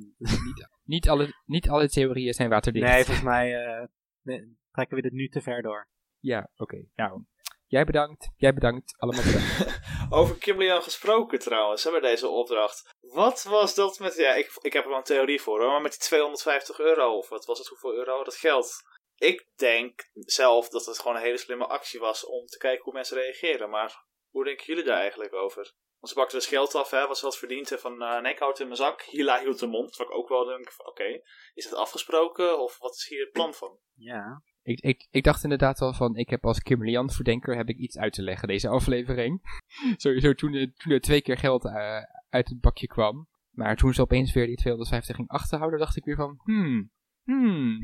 [0.84, 2.86] niet alle, niet alle theorieën zijn waterdicht.
[2.86, 3.86] nee, volgens mij eh,
[4.22, 5.88] nee, trekken we dit nu te ver door.
[6.18, 6.84] Ja, oké.
[6.94, 7.22] Nou,
[7.66, 8.30] jij bedankt.
[8.36, 8.98] Jij bedankt.
[8.98, 9.80] Allemaal bedankt.
[10.18, 12.94] Over Kiblian gesproken trouwens, hè, bij deze opdracht.
[13.00, 14.14] Wat was dat met...
[14.16, 17.16] Ja, ik, ik heb er wel een theorie voor hoor, maar met die 250 euro,
[17.16, 18.82] of wat was het, hoeveel euro, dat geld.
[19.16, 22.92] Ik denk zelf dat het gewoon een hele slimme actie was om te kijken hoe
[22.92, 23.70] mensen reageren.
[23.70, 24.06] Maar
[24.38, 25.72] hoe denken jullie daar eigenlijk over?
[25.98, 27.72] Want ze bakten dus geld af, hè, wat ze had verdiend.
[27.72, 29.02] En van, nee, ik houd in mijn zak.
[29.02, 29.96] Hila hield de mond.
[29.96, 31.20] Wat ik ook wel denk van, oké,
[31.54, 32.60] is het afgesproken?
[32.60, 33.78] Of wat is hier het plan van?
[33.94, 34.42] Ja.
[34.62, 37.98] ik, ik, ik dacht inderdaad al van, ik heb als Kimberly verdenker heb ik iets
[37.98, 39.40] uit te leggen deze aflevering.
[39.96, 43.28] Sowieso toen, er- toen er twee keer geld eh, uit het bakje kwam.
[43.50, 46.90] Maar toen ze opeens weer die 250 ging achterhouden, dacht ik weer van, hmm,
[47.24, 47.78] hmm,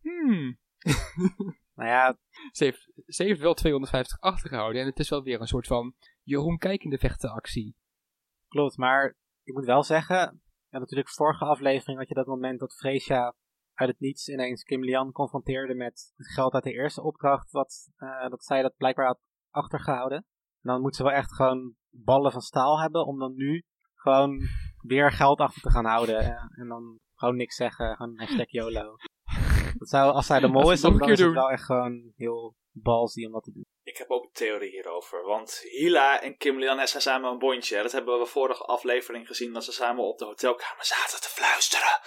[0.00, 0.58] hmm.
[1.78, 2.18] Nou ja,
[2.52, 5.94] Ze heeft, ze heeft wel 250 achtergehouden en het is wel weer een soort van
[6.22, 7.76] Jeroen kijkende vechtenactie.
[8.48, 8.76] klopt.
[8.76, 13.34] Maar ik moet wel zeggen, ja, natuurlijk vorige aflevering had je dat moment dat Freesia
[13.74, 17.90] uit het niets ineens Kim Lian confronteerde met het geld uit de eerste opdracht, wat,
[17.96, 20.18] eh, dat zij dat blijkbaar had achtergehouden.
[20.62, 23.64] En dan moet ze wel echt gewoon ballen van staal hebben om dan nu
[23.94, 24.40] gewoon
[24.78, 26.18] weer geld achter te gaan houden.
[26.18, 28.96] eh, en dan gewoon niks zeggen, gewoon hashtag YOLO.
[29.78, 31.64] Dat zou, als zij de mol Als is, dan, dan een is het wel echt
[31.64, 33.66] gewoon heel balsy om dat te doen.
[33.82, 35.24] Ik heb ook een theorie hierover.
[35.24, 37.82] Want Hila en Kim Lian zijn samen een bondje.
[37.82, 39.52] Dat hebben we vorige aflevering gezien.
[39.52, 42.00] Dat ze samen op de hotelkamer zaten te fluisteren.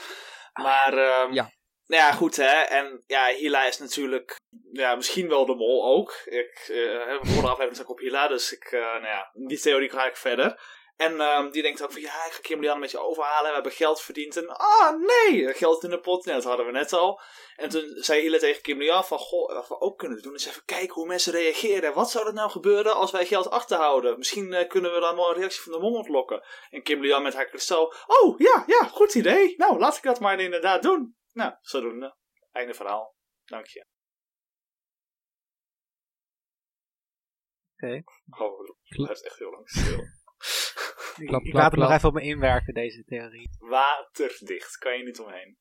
[0.53, 1.51] Maar, ehm, Ja.
[1.85, 2.61] Nou ja, goed hè.
[2.61, 4.39] En ja, Hila is natuurlijk
[4.71, 6.21] ja, misschien wel de mol ook.
[6.25, 8.27] Ik, eh heb vorige aflevering ik op Hila.
[8.27, 10.59] Dus ik, eh, nou ja, die theorie ga ik verder.
[10.95, 13.47] En ehm, die denkt ook van ja, ik ga Kim Lian een beetje overhalen.
[13.47, 14.37] We hebben geld verdiend.
[14.37, 16.25] En ah nee, geld in de pot.
[16.25, 17.21] Nee, dat hadden we net al.
[17.55, 20.45] En toen zei Hila tegen Kim Lian van goh, wat we ook kunnen doen is
[20.45, 21.93] even kijken hoe mensen reageren.
[21.93, 24.17] Wat zou er nou gebeuren als wij geld achterhouden?
[24.17, 26.43] Misschien eh, kunnen we dan wel een reactie van de mol ontlokken.
[26.69, 27.93] En Kim Lian met haar kristal.
[28.07, 29.53] Oh ja, ja, goed idee.
[29.57, 31.15] Nou, laat ik dat maar inderdaad doen.
[31.33, 32.15] Nou, zodoende.
[32.51, 33.15] Einde verhaal.
[33.45, 33.85] Dank je.
[37.75, 38.03] Oké.
[38.43, 38.67] Oh,
[39.07, 39.99] dat is echt heel lang stil.
[41.17, 43.49] Ik, Klap, ik klap, laat het nog even op me inwerken, deze theorie.
[43.59, 45.57] Waterdicht, kan je niet omheen.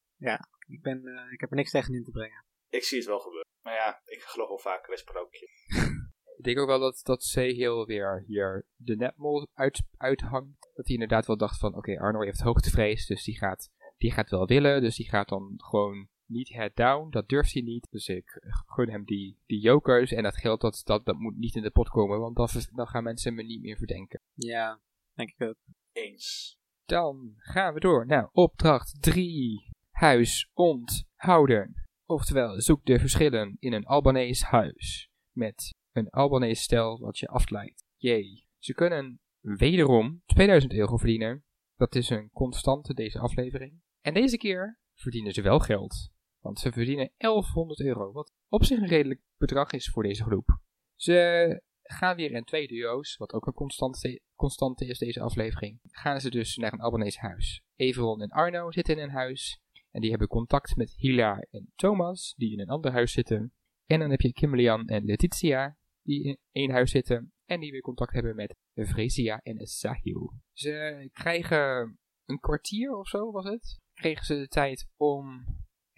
[0.69, 2.45] Ik, ben, eh, ik heb er niks tegen in te brengen.
[2.69, 3.49] Ik zie het wel gebeuren.
[3.62, 5.49] Maar ja, ik geloof wel vaker in sprookje.
[6.37, 10.71] Ik denk ook wel dat, dat Sehil weer hier de netmol uit, uithangt.
[10.75, 14.31] Dat hij inderdaad wel dacht van, oké, Arno heeft hoogtevrees, dus die gaat, die gaat
[14.31, 14.81] wel willen.
[14.81, 17.87] Dus die gaat dan gewoon niet head down, dat durft hij niet.
[17.90, 21.55] Dus ik gun hem die, die jokers en dat geld, dat, dat, dat moet niet
[21.55, 24.21] in de pot komen, want dan, dan gaan mensen me niet meer verdenken.
[24.35, 24.81] Ja,
[25.14, 25.57] denk ik ook.
[25.93, 26.59] Eens.
[26.85, 28.07] Dan gaan we door.
[28.07, 29.69] Nou, opdracht 3.
[29.90, 31.88] Huis onthouden.
[32.07, 35.11] Oftewel, zoek de verschillen in een Albanese huis.
[35.31, 37.85] Met een Albanese stijl wat je afleidt.
[37.97, 38.47] Jee.
[38.59, 41.45] Ze kunnen wederom 2000 euro verdienen.
[41.77, 43.81] Dat is een constante deze aflevering.
[44.01, 46.11] En deze keer verdienen ze wel geld.
[46.40, 50.61] Want ze verdienen 1100 euro, wat op zich een redelijk bedrag is voor deze groep.
[50.94, 55.79] Ze gaan weer in twee duo's, wat ook een constante, constante is deze aflevering.
[55.83, 57.62] Gaan ze dus naar een Albanese huis.
[57.76, 59.61] Everon en Arno zitten in een huis.
[59.90, 63.53] En die hebben contact met Hila en Thomas, die in een ander huis zitten.
[63.87, 67.33] En dan heb je Kimberlian en Letitia, die in één huis zitten.
[67.44, 70.33] En die weer contact hebben met Fresia en Sahil.
[70.53, 73.79] Ze krijgen een kwartier of zo, was het?
[73.92, 75.44] Kregen ze de tijd om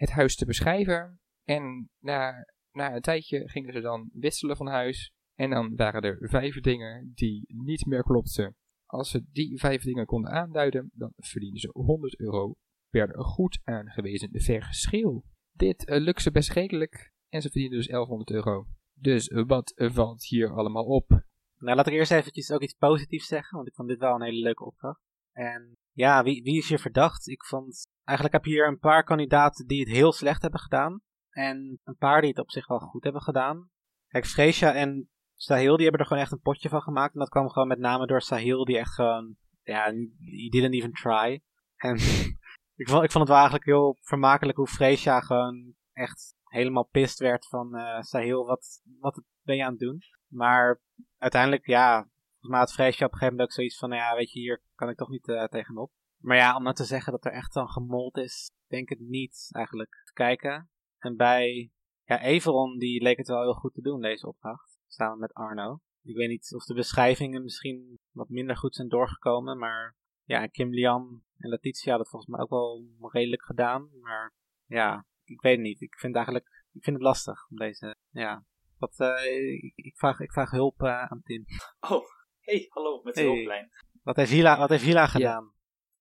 [0.02, 1.20] het huis te beschrijven.
[1.44, 5.12] En na, na een tijdje gingen ze dan wisselen van huis.
[5.34, 8.56] En dan waren er vijf dingen die niet meer klopten.
[8.86, 12.54] Als ze die vijf dingen konden aanduiden, dan verdienden ze 100 euro
[12.90, 15.24] per goed aangewezen verschil.
[15.52, 18.66] Dit uh, lukt ze best redelijk en ze verdienen dus 1100 euro.
[18.94, 21.08] Dus uh, wat valt hier allemaal op?
[21.58, 24.22] Nou, laat ik eerst eventjes ook iets positiefs zeggen, want ik vond dit wel een
[24.22, 25.02] hele leuke opdracht.
[25.32, 27.28] En ja, wie, wie is hier verdacht?
[27.28, 31.00] Ik vond, eigenlijk heb je hier een paar kandidaten die het heel slecht hebben gedaan.
[31.30, 33.70] En een paar die het op zich wel goed hebben gedaan.
[34.08, 37.14] Kijk, Freesia en Sahil, die hebben er gewoon echt een potje van gemaakt.
[37.14, 39.84] En dat kwam gewoon met name door Sahil, die echt gewoon, ja,
[40.18, 41.42] he didn't even try.
[41.76, 41.94] En
[42.80, 47.18] ik, vond, ik vond het wel eigenlijk heel vermakelijk hoe Freesia gewoon echt helemaal pist
[47.18, 50.02] werd van uh, Sahil, wat, wat ben je aan het doen?
[50.26, 50.80] Maar
[51.18, 52.08] uiteindelijk, ja,
[52.42, 54.62] volgens mij had Freesia op een gegeven moment ook zoiets van, ja, weet je, hier
[54.74, 55.92] kan ik toch niet uh, tegenop.
[56.18, 59.48] Maar ja, om nou te zeggen dat er echt dan gemold is, denk ik niet
[59.50, 60.02] eigenlijk.
[60.04, 60.70] Te kijken.
[60.98, 61.70] En bij
[62.04, 64.78] ja, Everon, die leek het wel heel goed te doen, deze opdracht.
[64.86, 65.80] Samen met Arno.
[66.02, 69.58] Ik weet niet of de beschrijvingen misschien wat minder goed zijn doorgekomen.
[69.58, 73.90] Maar ja, Kim Lian en Letitia hadden het volgens mij ook wel redelijk gedaan.
[74.00, 74.32] Maar
[74.66, 75.80] ja, ik weet het niet.
[75.80, 78.44] Ik vind eigenlijk, ik vind het lastig om deze, ja.
[78.78, 81.44] Wat, uh, ik, vraag, ik vraag hulp uh, aan Tim.
[81.80, 82.04] Oh,
[82.42, 83.30] hey, hallo, met de Hey.
[83.30, 83.70] hulplijn.
[84.02, 85.54] Wat heeft Hila, wat heeft Hila gedaan?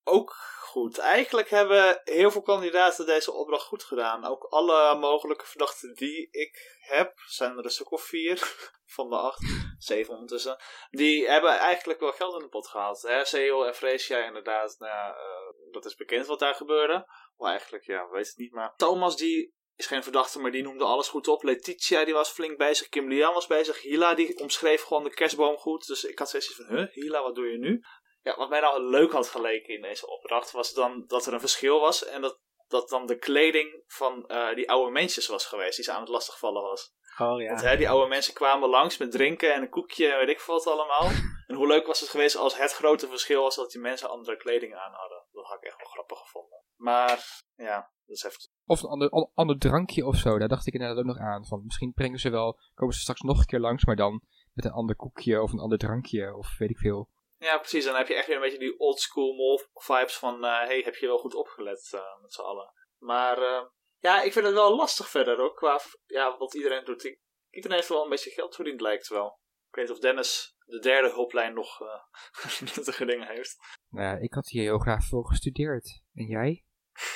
[0.04, 0.97] Ook goed.
[0.97, 4.25] Eigenlijk hebben heel veel kandidaten deze opdracht goed gedaan.
[4.25, 8.39] Ook alle mogelijke verdachten die ik heb, zijn er een stuk of vier
[8.95, 9.39] van de acht,
[9.77, 10.58] zeven ondertussen.
[10.89, 13.01] Die hebben eigenlijk wel geld in de pot gehaald.
[13.01, 13.25] Hè?
[13.25, 17.06] Seo en Freesia inderdaad, nou, ja, uh, dat is bekend wat daar gebeurde.
[17.38, 18.51] Wel eigenlijk, ja, we weten het niet.
[18.51, 21.44] Maar Thomas die is geen verdachte, maar die noemde alles goed op.
[21.44, 23.82] Letitia die was flink bezig, Kim Lian was bezig.
[23.82, 25.88] Hila die omschreef gewoon de kerstboom goed.
[25.88, 27.82] Dus ik had zoiets van, huh, Hila, wat doe je nu?
[28.22, 31.39] Ja, wat mij nou leuk had geleken in deze opdracht was dan dat er een
[31.39, 35.76] verschil was en dat, dat dan de kleding van uh, die oude mensjes was geweest
[35.76, 36.94] die ze aan het lastigvallen was.
[37.17, 37.47] Oh ja.
[37.47, 40.39] Want hè, die oude mensen kwamen langs met drinken en een koekje en weet ik
[40.39, 41.10] veel wat allemaal.
[41.47, 44.38] En hoe leuk was het geweest als het grote verschil was dat die mensen andere
[44.38, 45.24] kleding aan hadden.
[45.32, 46.63] Dat had ik echt wel grappig gevonden.
[46.76, 48.50] Maar ja, dat is even...
[48.65, 51.45] Of een ander, ander drankje of zo, daar dacht ik inderdaad ook nog aan.
[51.45, 54.21] Van, misschien brengen ze wel, komen ze straks nog een keer langs, maar dan
[54.54, 57.10] met een ander koekje of een ander drankje of weet ik veel.
[57.38, 57.86] Ja, precies.
[57.86, 60.82] Dan heb je echt weer een beetje die old school mall vibes van, uh, hey,
[60.86, 62.74] heb je wel goed opgelet uh, met z'n allen.
[62.97, 63.62] Maar uh,
[64.02, 67.18] ja, ik vind het wel lastig verder ook, qua ja, wat iedereen doet.
[67.50, 69.40] Iedereen heeft wel een beetje geld verdiend, lijkt wel.
[69.70, 71.80] Ik weet niet of Dennis de derde hulplijn nog
[72.76, 73.58] nuttige dingen heeft.
[73.90, 76.02] Nou ja, ik had hier heel graag veel gestudeerd.
[76.14, 76.64] En jij?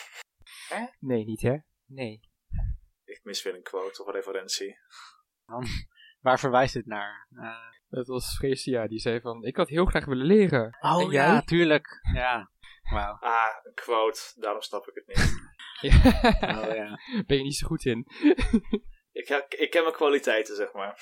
[0.69, 0.85] Hè?
[0.99, 1.57] Nee, niet hè?
[1.85, 2.19] Nee.
[3.03, 4.77] Ik mis weer een quote of een referentie.
[5.45, 5.65] Dan,
[6.19, 7.27] waar verwijst het naar?
[7.31, 7.57] Uh,
[7.89, 10.77] dat was Freesia, die zei van, ik had heel graag willen leren.
[10.81, 11.25] Oh en jij?
[11.25, 11.99] ja, tuurlijk.
[12.13, 12.51] Ja,
[12.91, 13.17] wauw.
[13.19, 15.43] Ah, een quote, daarom snap ik het niet.
[15.91, 16.61] ja.
[16.61, 16.99] Oh, ja.
[17.25, 18.07] Ben je niet zo goed in.
[19.21, 20.99] ik, heb, ik ken mijn kwaliteiten, zeg maar.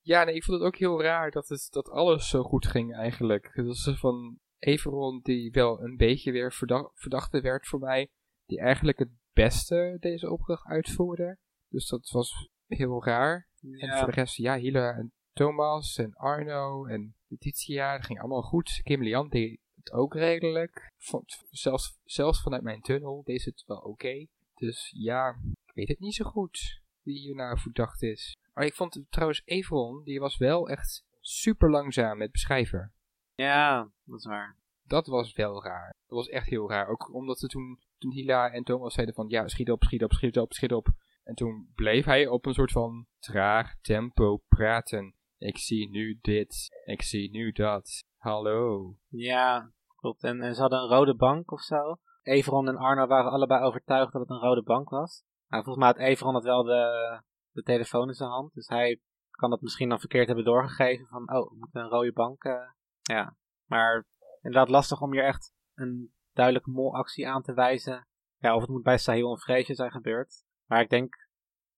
[0.00, 2.94] Ja, nee, ik vond het ook heel raar dat, het, dat alles zo goed ging
[2.94, 3.50] eigenlijk.
[3.52, 8.08] Het was van Everon die wel een beetje weer verdacht, verdachte werd voor mij.
[8.44, 11.38] Die eigenlijk het beste deze opdracht uitvoerde.
[11.68, 13.48] Dus dat was heel raar.
[13.60, 13.88] Ja.
[13.88, 18.42] En voor de rest, ja, Hila en Thomas en Arno en Letitia, dat ging allemaal
[18.42, 18.80] goed.
[18.82, 20.92] Kim Lian deed het ook redelijk.
[20.96, 23.88] Vond, zelfs, zelfs vanuit mijn tunnel deed het wel oké.
[23.88, 24.28] Okay.
[24.54, 28.36] Dus ja, ik weet het niet zo goed wie hier nou verdacht is.
[28.54, 32.92] Maar ik vond trouwens Everon, die was wel echt super langzaam met beschrijven.
[33.34, 34.56] Ja, dat is waar.
[34.82, 35.94] Dat was wel raar.
[36.06, 36.88] Dat was echt heel raar.
[36.88, 40.12] Ook omdat ze toen, toen Hila en Thomas zeiden van ja, schiet op, schiet op,
[40.12, 40.88] schiet op, schiet op.
[41.24, 45.14] En toen bleef hij op een soort van traag tempo praten.
[45.38, 48.04] Ik zie nu dit, ik zie nu dat.
[48.16, 48.96] Hallo.
[49.08, 49.72] Ja,
[50.14, 51.96] En, ze hadden een rode bank of zo.
[52.22, 55.24] Everon en Arno waren allebei overtuigd dat het een rode bank was.
[55.48, 58.54] Nou, volgens mij had Everon het wel de, de telefoon in zijn hand.
[58.54, 61.06] Dus hij kan dat misschien dan verkeerd hebben doorgegeven.
[61.06, 62.44] Van, oh, we moeten een rode bank.
[62.44, 64.04] Uh, ja, maar
[64.42, 68.06] inderdaad lastig om hier echt een duidelijke molactie aan te wijzen.
[68.36, 70.44] Ja, of het moet bij Sahil en Freesje zijn gebeurd.
[70.66, 71.28] Maar ik denk,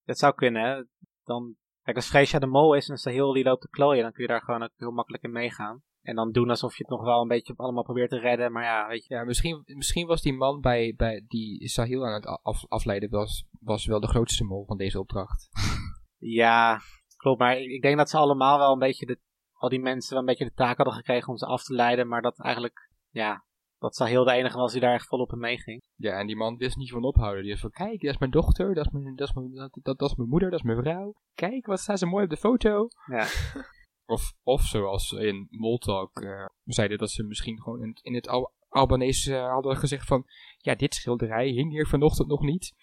[0.04, 0.82] het zou kunnen, hè.
[1.24, 4.22] Dan, kijk, als Freesje de mol is en Sahil die loopt te klooien, dan kun
[4.22, 5.82] je daar gewoon ook heel makkelijk in meegaan.
[6.08, 8.52] En dan doen alsof je het nog wel een beetje allemaal probeert te redden.
[8.52, 9.14] Maar ja, weet je.
[9.14, 13.46] Ja, misschien, misschien was die man bij, bij die Sahil aan het af, afleiden, was,
[13.60, 15.48] was wel de grootste mol van deze opdracht.
[16.20, 16.80] Ja,
[17.16, 17.38] klopt.
[17.38, 19.18] Maar ik, ik denk dat ze allemaal wel een beetje de,
[19.52, 22.08] al die mensen wel een beetje de taak hadden gekregen om ze af te leiden.
[22.08, 23.44] Maar dat eigenlijk, ja,
[23.78, 25.82] dat Sahil de enige was die daar echt volop in meeging.
[25.96, 27.42] Ja, en die man wist niet van ophouden.
[27.42, 29.78] Die was van, kijk, dat is mijn dochter, dat is mijn, dat is mijn, dat,
[29.82, 31.14] dat, dat is mijn moeder, dat is mijn vrouw.
[31.34, 32.88] Kijk, wat staat ze mooi op de foto.
[33.06, 33.26] Ja.
[34.08, 38.52] Of, of zoals in Moltalk uh, zeiden dat ze misschien gewoon in, in het Al
[38.68, 40.26] Albanese uh, hadden gezegd van...
[40.58, 42.74] Ja, dit schilderij hing hier vanochtend nog niet.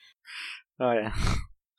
[0.78, 1.14] Oh ja.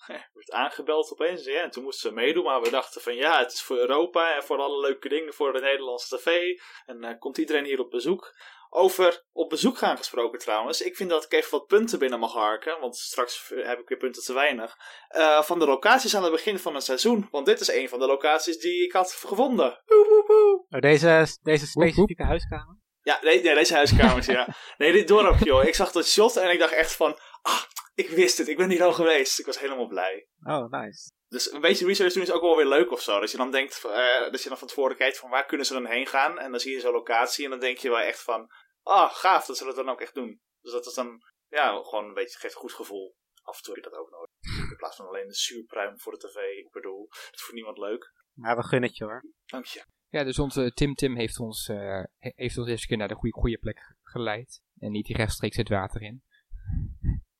[0.32, 1.62] Wordt aangebeld opeens, ja.
[1.62, 4.42] En toen moesten ze meedoen, maar we dachten van ja, het is voor Europa en
[4.42, 6.58] voor alle leuke dingen voor de Nederlandse tv.
[6.84, 8.34] En uh, komt iedereen hier op bezoek.
[8.78, 10.80] Over op bezoek gaan gesproken trouwens.
[10.80, 12.80] Ik vind dat ik even wat punten binnen mag harken.
[12.80, 14.76] Want straks heb ik weer punten te weinig.
[15.16, 17.28] Uh, van de locaties aan het begin van het seizoen.
[17.30, 19.82] Want dit is een van de locaties die ik had gevonden.
[19.84, 20.66] Woe, woe, woe.
[20.68, 22.76] Oh, deze, deze specifieke huiskamer?
[23.02, 24.48] Ja, nee, nee, deze huiskamers, ja.
[24.76, 25.64] Nee, dit dorp, joh.
[25.64, 27.18] Ik zag dat shot en ik dacht echt van...
[27.42, 27.62] Ah,
[27.94, 28.48] ik wist het.
[28.48, 29.38] Ik ben hier al geweest.
[29.38, 30.28] Ik was helemaal blij.
[30.42, 31.10] Oh, nice.
[31.28, 33.20] Dus een beetje research doen is ook wel weer leuk of zo.
[33.20, 35.72] Dat je dan denkt, uh, dat je dan van tevoren kijkt van waar kunnen ze
[35.72, 36.38] dan heen gaan.
[36.38, 38.50] En dan zie je zo'n locatie en dan denk je wel echt van...
[38.86, 40.40] Ah, gaaf, dat ze dat dan ook echt doen.
[40.60, 43.16] Dus dat is dan, ja, gewoon een beetje, geeft een goed gevoel.
[43.42, 44.70] Af en toe heb je dat ook nodig.
[44.70, 46.36] In plaats van alleen de zuurpruim voor de tv.
[46.36, 48.12] Ik bedoel, dat is voor niemand leuk.
[48.32, 49.24] Maar we gunnen het je hoor.
[49.46, 49.84] Dank je.
[50.08, 53.40] Ja, dus onze Tim Tim heeft ons, uh, heeft ons deze keer naar de goede,
[53.40, 54.62] goede plek geleid.
[54.78, 56.22] En niet die rechtstreeks het water in.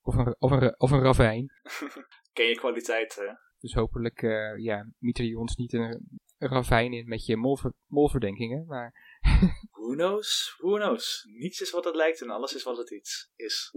[0.03, 1.53] Of een, of een, of een ravijn.
[2.33, 3.27] Ken je kwaliteit, hè?
[3.59, 7.73] Dus hopelijk, uh, ja, mieten je ons niet een, een ravijn in met je molver,
[7.87, 9.19] molverdenkingen, maar...
[9.87, 10.57] Who knows?
[10.59, 11.27] Who knows?
[11.29, 13.75] Niets is wat het lijkt en alles is wat het iets is.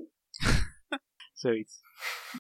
[1.34, 1.82] Zoiets.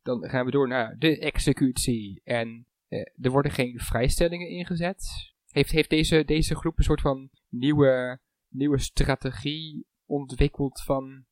[0.03, 2.21] Dan gaan we door naar de executie.
[2.23, 5.33] En uh, er worden geen vrijstellingen ingezet.
[5.47, 11.25] Heeft, heeft deze, deze groep een soort van nieuwe, nieuwe strategie ontwikkeld van...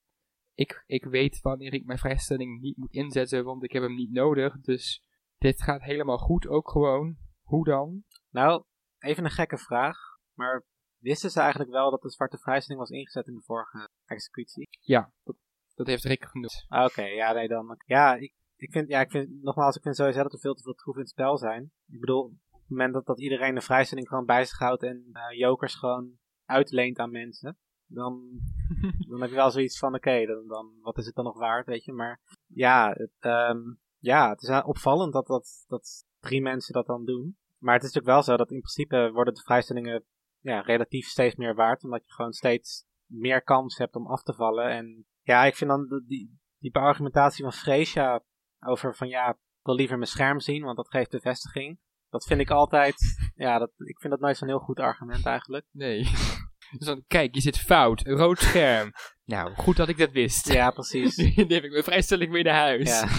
[0.54, 4.12] Ik, ik weet wanneer ik mijn vrijstelling niet moet inzetten, want ik heb hem niet
[4.12, 4.60] nodig.
[4.60, 5.04] Dus
[5.38, 7.18] dit gaat helemaal goed ook gewoon.
[7.44, 8.04] Hoe dan?
[8.30, 8.64] Nou,
[9.00, 9.98] even een gekke vraag.
[10.34, 10.66] Maar
[11.00, 14.68] wisten ze eigenlijk wel dat de zwarte vrijstelling was ingezet in de vorige executie?
[14.80, 15.12] Ja,
[15.76, 16.66] dat, heeft Rick genoemd.
[16.68, 17.82] Ah, Oké, okay, ja, nee, dan.
[17.86, 20.64] Ja, ik, ik vind, ja, ik vind, nogmaals, ik vind sowieso dat er veel te
[20.64, 21.72] veel troeven in het spel zijn.
[21.88, 25.10] Ik bedoel, op het moment dat, dat iedereen de vrijstelling gewoon bij zich houdt en
[25.14, 28.40] uh, jokers gewoon uitleent aan mensen, dan,
[29.10, 31.38] dan heb je wel zoiets van, oké, okay, dan, dan, wat is het dan nog
[31.38, 31.92] waard, weet je.
[31.92, 37.06] Maar ja, het, um, ja, het is opvallend dat, dat, dat drie mensen dat dan
[37.06, 37.38] doen.
[37.58, 40.06] Maar het is natuurlijk wel zo dat in principe worden de vrijstellingen
[40.48, 41.84] ja, relatief steeds meer waard.
[41.84, 44.70] Omdat je gewoon steeds meer kans hebt om af te vallen.
[44.70, 48.24] En ja, ik vind dan die, die beargumentatie van Freesia
[48.60, 51.80] over van ja, ik wil liever mijn scherm zien, want dat geeft bevestiging.
[52.10, 52.96] Dat vind ik altijd,
[53.36, 55.66] ja, dat, ik vind dat nooit zo'n heel goed argument eigenlijk.
[55.72, 56.08] Nee.
[56.78, 58.92] Dus dan, kijk, je zit fout, een rood scherm.
[59.26, 60.54] nou, goed dat ik dat wist.
[60.54, 61.16] Ja, precies.
[61.16, 62.90] nu neem ik mijn vrijstelling weer naar huis.
[62.90, 63.10] Ja,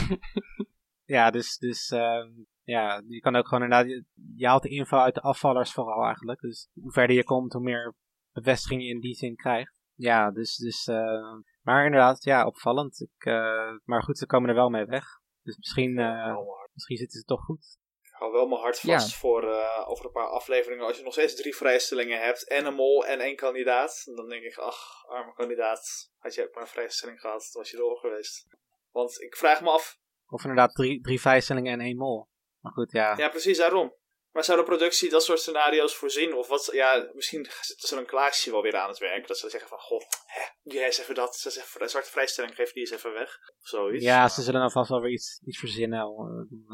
[1.05, 4.04] ja dus, dus um, ja, je kan ook gewoon inderdaad, je,
[4.37, 6.40] je haalt de info uit de afvallers vooral eigenlijk.
[6.40, 7.94] Dus hoe verder je komt, hoe meer
[8.33, 9.81] bevestiging je in die zin krijgt.
[9.94, 13.00] Ja, dus, dus uh, maar inderdaad, ja, opvallend.
[13.00, 15.04] Ik, uh, maar goed, ze komen er wel mee weg.
[15.42, 16.37] Dus misschien, uh,
[16.72, 17.78] misschien zitten ze toch goed.
[18.02, 19.16] Ik hou wel mijn hart vast ja.
[19.16, 19.42] voor
[19.87, 20.87] over een paar afleveringen.
[20.87, 24.02] Als je nog steeds drie vrijstellingen hebt en een mol en één kandidaat.
[24.14, 26.11] Dan denk ik, ach, arme kandidaat.
[26.18, 28.46] Had je ook maar een vrijstelling gehad, dan was je door geweest.
[28.90, 29.98] Want ik vraag me af.
[30.28, 32.28] Of inderdaad drie, drie vrijstellingen en één mol.
[32.68, 33.16] Maar goed, ja.
[33.16, 33.94] Ja, precies daarom.
[34.33, 36.35] Maar zou de productie dat soort scenario's voorzien?
[36.35, 39.26] Of wat, ja, misschien zit er een Klaasje wel weer aan het werk.
[39.26, 41.37] Dat ze zeggen van, goh, hè, jij eens even dat.
[41.37, 43.38] Ze zeggen, een zwarte vrijstelling, geef die eens even weg.
[43.61, 44.04] Of zoiets.
[44.04, 46.07] Ja, ze zullen dan vast wel weer iets, iets verzinnen.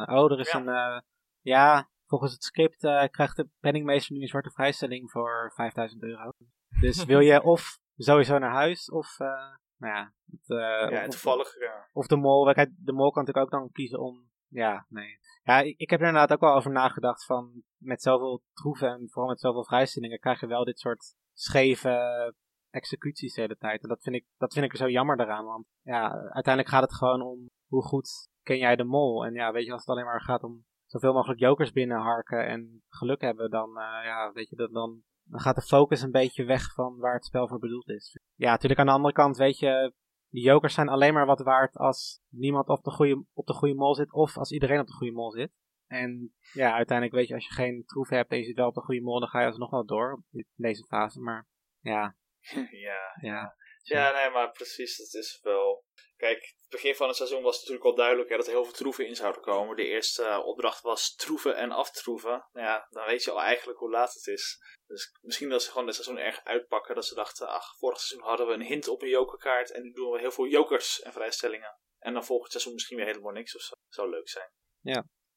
[0.08, 0.58] Oh, er is ja.
[0.58, 1.00] een, uh,
[1.40, 6.32] ja, volgens het script uh, krijgt de penningmeester nu een zwarte vrijstelling voor 5000 euro.
[6.80, 9.28] Dus wil je of sowieso naar huis, of, uh,
[9.76, 10.12] nou ja.
[10.30, 11.88] Het, ja, of, toevallig, ja.
[11.92, 15.18] Of de mol, de mol kan natuurlijk ook dan kiezen om ja, nee.
[15.42, 19.10] Ja, ik, ik heb er inderdaad ook wel over nagedacht van met zoveel troeven en
[19.10, 22.34] vooral met zoveel vrijstellingen krijg je wel dit soort scheve
[22.70, 23.82] executies de hele tijd.
[23.82, 26.82] En dat vind ik, dat vind ik er zo jammer daaraan, want ja, uiteindelijk gaat
[26.82, 29.24] het gewoon om hoe goed ken jij de mol.
[29.24, 32.82] En ja, weet je, als het alleen maar gaat om zoveel mogelijk jokers binnenharken en
[32.88, 36.72] geluk hebben, dan, uh, ja, weet je, dan, dan gaat de focus een beetje weg
[36.72, 38.18] van waar het spel voor bedoeld is.
[38.34, 39.92] Ja, natuurlijk aan de andere kant, weet je,
[40.34, 43.74] die jokers zijn alleen maar wat waard als niemand op de goede, op de goede
[43.74, 45.52] mol zit of als iedereen op de goede mol zit.
[45.86, 48.74] En ja, uiteindelijk weet je, als je geen troef hebt en je zit wel op
[48.74, 51.20] de goede mol, dan ga je alsnog wel door in deze fase.
[51.20, 51.48] Maar
[51.80, 52.16] ja.
[52.88, 53.16] ja.
[53.20, 53.56] Ja.
[53.82, 55.83] Ja, nee, maar precies, dat is wel...
[56.24, 58.72] Kijk, het begin van het seizoen was natuurlijk al duidelijk hè, dat er heel veel
[58.72, 59.76] troeven in zouden komen.
[59.76, 62.46] De eerste eh, opdracht was troeven en aftroeven.
[62.52, 64.58] Nou ja, dan weet je al eigenlijk hoe laat het is.
[64.86, 66.94] Dus misschien dat ze gewoon het seizoen erg uitpakken.
[66.94, 69.72] Dat ze dachten, ach, vorig seizoen hadden we een hint op een jokerkaart.
[69.72, 71.78] En nu doen we heel veel jokers en vrijstellingen.
[71.98, 73.74] En dan volgend seizoen misschien weer helemaal niks of zo.
[73.88, 74.50] Zou leuk zijn.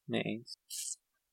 [0.04, 0.56] Nee eens.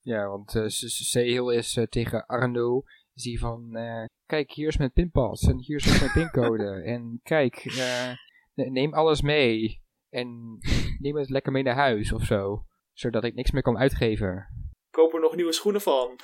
[0.02, 2.84] Ja, want eh Sehil is eh, tegen Arno.
[3.14, 6.82] Is die van, eh, kijk, hier is mijn pinpas en hier is mijn pincode.
[6.94, 8.12] en kijk, eh,
[8.56, 9.84] neem alles mee.
[10.10, 10.58] En
[11.00, 12.66] neem het lekker mee naar huis of zo.
[12.94, 14.46] Zodat ik niks meer kan uitgeven.
[14.90, 16.20] Koop er nog nieuwe schoenen van.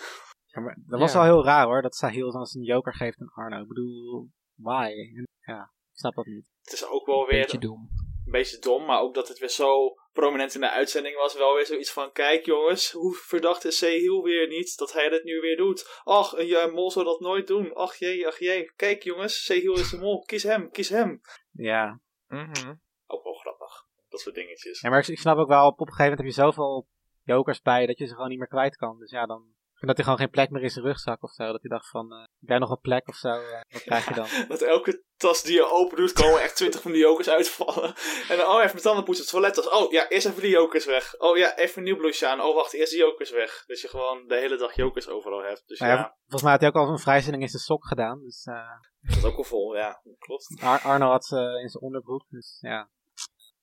[0.45, 1.17] Ja, maar dat was Ja.
[1.23, 3.61] wel heel raar hoor, dat Sahil dan zijn joker geeft aan Arno.
[3.61, 4.85] Ik bedoel, why?
[5.15, 6.45] En, ja, ik snap dat niet.
[6.61, 7.89] Het is ook wel weer Beetje dom.
[8.25, 11.37] een beetje dom, maar ook dat het weer zo prominent in de uitzending was.
[11.37, 15.23] Wel weer zoiets van, kijk jongens, hoe verdacht is Sehil weer niet dat hij dit
[15.23, 16.01] nu weer doet.
[16.03, 17.73] Ach, een ja, mol zou dat nooit doen.
[17.73, 18.71] Ach jee, ach jee.
[18.75, 20.23] Kijk jongens, Sehil is de mol.
[20.23, 21.21] Kies hem, kies hem.
[21.51, 21.99] Ja,
[22.31, 22.73] Mhm.
[23.07, 23.85] Ook wel grappig.
[24.09, 24.81] Dat soort dingetjes.
[24.81, 26.87] ja maar ik, ik snap ook wel, op, op een gegeven moment heb je zoveel
[27.23, 28.99] jokers bij dat je ze gewoon niet meer kwijt kan.
[28.99, 29.41] Dus ja, dan
[29.73, 31.51] ik vind dat hij gewoon geen plek meer in zijn rugzak of zo.
[31.51, 33.29] Dat hij dacht van, eh heb jij nog een plek of zo?
[33.29, 34.27] Eh, wat krijg je dan?
[34.47, 37.93] Dat elke tas die je open doet, komen echt twintig van die jokers uitvallen.
[38.29, 39.69] En dan, oh, even mijn tanden poetsen, toilettas.
[39.69, 41.19] Oh, ja, eerst even die jokers weg.
[41.19, 42.41] Oh ja, even een nieuw blouseje aan.
[42.41, 43.63] Oh, wacht, eerst die jokers weg.
[43.65, 45.63] Dat je gewoon de hele dag jokers overal hebt.
[45.65, 47.87] Dus Nou ja, ja, Volgens mij had hij ook al een vrijstelling in zijn sok
[47.87, 48.19] gedaan.
[48.19, 48.55] Dus eh,
[49.01, 49.75] dat is ook wel vol.
[49.75, 50.57] Ja, klopt.
[50.61, 52.25] Ar- Arno had ze in zijn onderbroek.
[52.29, 52.89] Dus ja.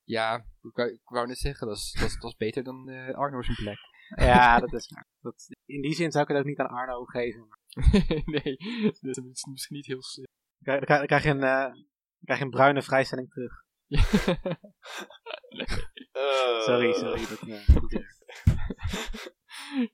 [0.04, 2.88] Ja, ik wou, ik wou net zeggen, dat is, dat is, dat is beter dan
[2.88, 3.78] eh Arno zijn plek.
[4.16, 5.08] Ja, dat is waar.
[5.20, 7.48] Dat, in die zin zou ik het ook niet aan Arno geven.
[8.24, 8.56] Nee,
[9.00, 10.26] dat is misschien niet heel slim.
[10.58, 11.72] dan krijg, je een, eh,
[12.24, 13.52] krijg je een bruine vrijstelling terug.
[16.64, 17.20] Sorry, sorry.
[17.28, 17.38] Dat,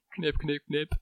[0.09, 0.92] knip, knip, knip.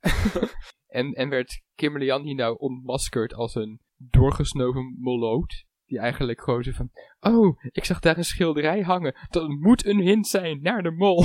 [0.87, 3.81] en, en werd Kimberly Jan hier nou ontmaskerd als een
[4.11, 5.65] doorgesnoven moloot?
[5.87, 6.91] Die eigenlijk gewoon zo van...
[7.21, 9.15] Oh, ik zag daar een schilderij hangen.
[9.31, 11.25] Dat moet een hint zijn naar de mol.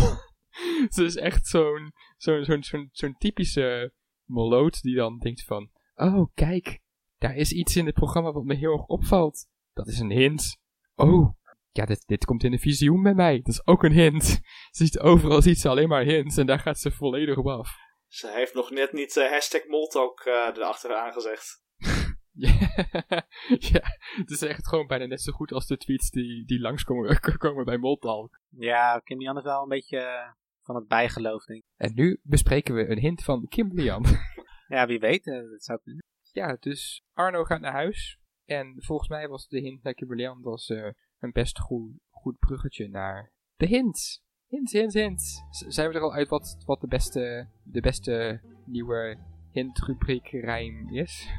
[0.89, 5.69] Ze is echt zo'n zo'n zo'n zo'n typische moloot die dan denkt van...
[5.95, 6.79] Oh, kijk.
[7.17, 9.47] Daar is iets in het programma wat me heel erg opvalt.
[9.73, 10.57] Dat is een hint.
[10.95, 11.35] Oh,
[11.71, 13.37] ja, dit, dit komt in een visioen bij mij.
[13.37, 14.23] Dat is ook een hint.
[14.71, 17.75] Ze ziet overal ziet ze alleen maar hints en daar gaat ze volledig op af.
[18.07, 21.61] Ze heeft nog net niet eh, hashtag Moltalk eh erachteraan gezegd.
[23.71, 23.81] ja,
[24.17, 27.65] het is echt gewoon bijna net zo goed als de tweets die, die langskomen komen
[27.65, 28.39] bij Moltalk.
[28.49, 30.31] Ja, Kim Jan is wel een beetje eh,
[30.61, 31.69] van het bijgeloof, denk ik.
[31.75, 34.05] En nu bespreken we een hint van Kimberly Jan.
[34.67, 35.27] Ja, wie weet.
[35.27, 36.03] eh, dat zou kunnen.
[36.31, 38.19] ja, dus Arno gaat naar huis.
[38.45, 42.37] En volgens mij was de hint naar Kimberly Jan was, eh, een best goed, goed
[42.39, 44.21] bruggetje naar de hints.
[44.47, 45.41] Hints, hints, hints.
[45.51, 49.17] Z- zijn we er al uit wat, wat de, beste, de beste nieuwe
[49.51, 51.29] hint-rubriek rijm is?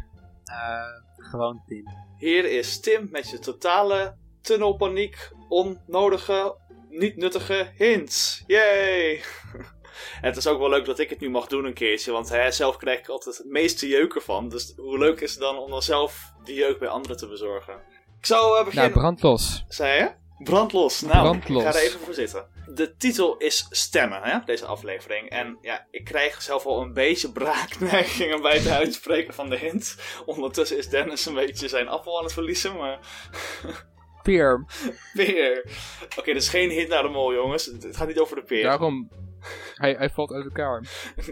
[0.49, 1.85] Eh, gewoon Tim.
[2.19, 6.57] Hier is Tim met je totale tunnelpaniek, onnodige,
[6.89, 8.45] niet nuttige hints.
[8.47, 9.15] Yay!
[9.15, 9.23] En
[10.29, 12.51] het is ook wel leuk dat ik het nu mag doen een keertje, want hè,
[12.51, 14.49] zelf krijg ik altijd het meeste jeuk ervan.
[14.49, 17.75] Dus hoe leuk is het dan om dan zelf die jeuk bij anderen te bezorgen?
[18.19, 18.91] Ik zou eh, beginnen...
[18.91, 19.65] Nou, brandlos.
[19.69, 20.11] Zei je?
[20.39, 21.01] Brandlos.
[21.01, 21.63] Nou, Brandlos.
[21.63, 22.47] ik ga er even voor zitten.
[22.75, 25.29] De titel is Stemmen, hè, deze aflevering.
[25.29, 29.97] En ja, ik krijg zelf al een beetje braakneigingen bij het uitspreken van de hint.
[30.27, 32.99] Ondertussen is Dennis een beetje zijn appel aan het verliezen, maar
[34.23, 34.65] Peer.
[35.15, 35.65] peer.
[36.19, 37.67] Oké, is geen hint naar de mol, jongens.
[37.67, 38.63] Het gaat niet over de peer.
[38.63, 39.11] Daarom.
[39.75, 40.83] Hij, hij valt uit elkaar.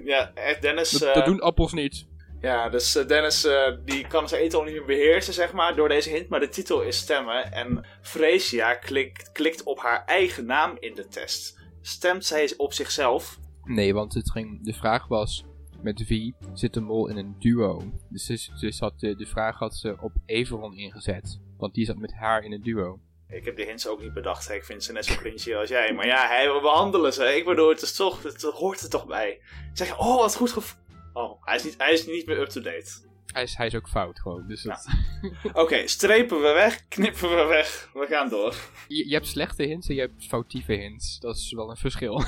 [0.04, 0.90] Ja, Dennis...
[0.90, 2.07] Dat, eh, dat doen appels niet.
[2.47, 5.76] Ja, dus eh, Dennis eh, die kan zijn eten al niet meer beheersen, zeg maar,
[5.76, 6.28] door deze hint.
[6.28, 7.53] Maar de titel is stemmen.
[7.53, 11.59] En Freesia klikt, klikt op haar eigen naam in de test.
[11.82, 13.38] Stemt zij op zichzelf?
[13.64, 15.44] Nee, want het ging, de vraag was:
[15.82, 17.82] met wie zit de mol in een duo?
[18.09, 21.40] Dus, dus had de, de vraag had ze op Everon ingezet.
[21.57, 23.01] Want die zat met haar in een duo.
[23.28, 24.49] Ik heb de hints ook niet bedacht.
[24.49, 24.55] hè.
[24.55, 25.92] Ik vind ze net zo cringy als jij.
[25.92, 27.36] Maar ja, hij, we behandelen ze.
[27.36, 29.40] Ik bedoel, het is toch, het hoort er toch bij.
[29.72, 30.72] Zeg oh, wat goed gev...
[31.17, 32.91] Oh, hij is niet, hij is niet meer up-to-date.
[33.27, 34.47] Hij is, hij is ook fout gewoon.
[34.47, 34.87] Dus dat,
[35.62, 37.91] Oké, strepen we weg, knippen we weg.
[37.93, 38.55] We gaan door.
[38.89, 41.19] je, je hebt slechte hints en je hebt foutieve hints.
[41.19, 42.23] Dat is wel een verschil.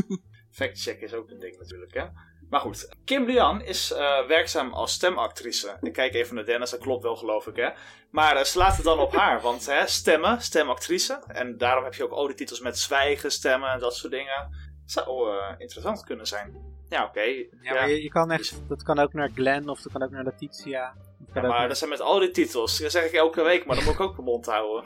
[0.50, 2.04] Factcheck is ook een ding natuurlijk, hè.
[2.50, 5.76] Maar goed, Kim Lian is eh, werkzaam als stemactrice.
[5.80, 7.68] Ik kijk even naar Dennis, dat klopt wel geloof ik, hè.
[8.10, 11.22] Maar eh, ze laat het dan op haar, want hè, stemmen, stemactrice.
[11.26, 14.72] En daarom heb je ook al die titels met zwijgen, stemmen en dat soort dingen.
[14.84, 16.73] Zou eh, interessant kunnen zijn.
[16.88, 17.20] Ja, oké.
[17.62, 20.24] Ja, je, je kan echt, dat kan ook naar Glenn of dat kan ook naar
[20.24, 20.94] Letitia.
[21.18, 22.78] Dat Ja, maar naar- dat zijn met al die titels.
[22.78, 24.84] Dat zeg ik elke week, maar dan moet ik ook mijn mond houden.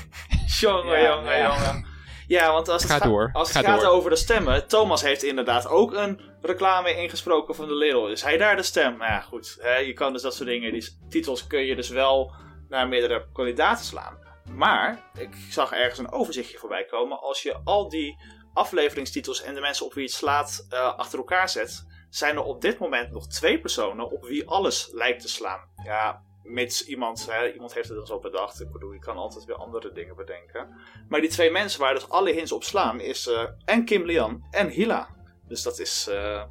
[0.60, 1.46] jongen, Ja, jongen, ja.
[1.48, 1.86] jongen.
[2.26, 3.90] Ja, want als het, Ga ga- door, als het ga gaat door.
[3.90, 4.66] over de stemmen...
[4.68, 8.06] Thomas heeft inderdaad ook een reclame ingesproken van de Lidl.
[8.06, 8.96] Is hij daar de stem?
[8.96, 9.56] Nou ja, goed.
[9.60, 10.72] Hè, je kan dus dat soort dingen...
[10.72, 12.32] Die titels kun je dus wel
[12.68, 14.18] naar meerdere kandidaten slaan.
[14.54, 17.20] Maar ik zag ergens een overzichtje voorbij komen.
[17.20, 18.18] Als je al die
[18.52, 22.60] afleveringstitels en de mensen op wie het slaat uh, achter elkaar zet, zijn er op
[22.60, 25.60] dit moment nog twee personen op wie alles lijkt te slaan.
[25.84, 28.60] Ja, mits iemand, hè, iemand heeft het dan zo bedacht.
[28.60, 30.80] Ik bedoel, je kan altijd weer andere dingen bedenken.
[31.08, 34.46] Maar die twee mensen waar dus alle hints op slaan, is uh, en Kim Lian
[34.50, 35.08] en Hila.
[35.48, 36.42] Dus dat is uh,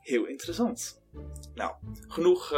[0.00, 1.02] heel interessant.
[1.54, 1.74] Nou,
[2.08, 2.50] genoeg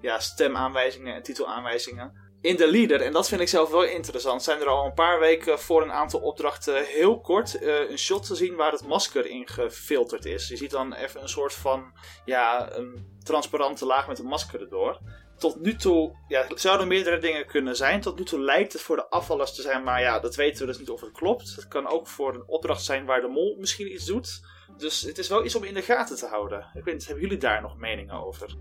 [0.00, 2.27] ja, stemaanwijzingen en titelaanwijzingen.
[2.40, 5.20] In de leader, en dat vind ik zelf wel interessant, zijn er al een paar
[5.20, 9.26] weken voor een aantal opdrachten heel kort uh, een shot te zien waar het masker
[9.26, 10.48] in gefilterd is.
[10.48, 11.92] Je ziet dan even een soort van
[12.24, 14.98] ja, een transparante laag met een masker erdoor
[15.38, 18.00] tot nu toe ja, zouden meerdere dingen kunnen zijn.
[18.00, 20.66] Tot nu toe lijkt het voor de afvallers te zijn, maar ja, dat weten we
[20.66, 21.54] dus niet of het klopt.
[21.56, 24.40] Het kan ook voor een opdracht zijn waar de mol misschien iets doet.
[24.76, 26.66] Dus het is wel iets om in de gaten te houden.
[26.74, 28.56] Ik weet hebben jullie daar nog meningen over?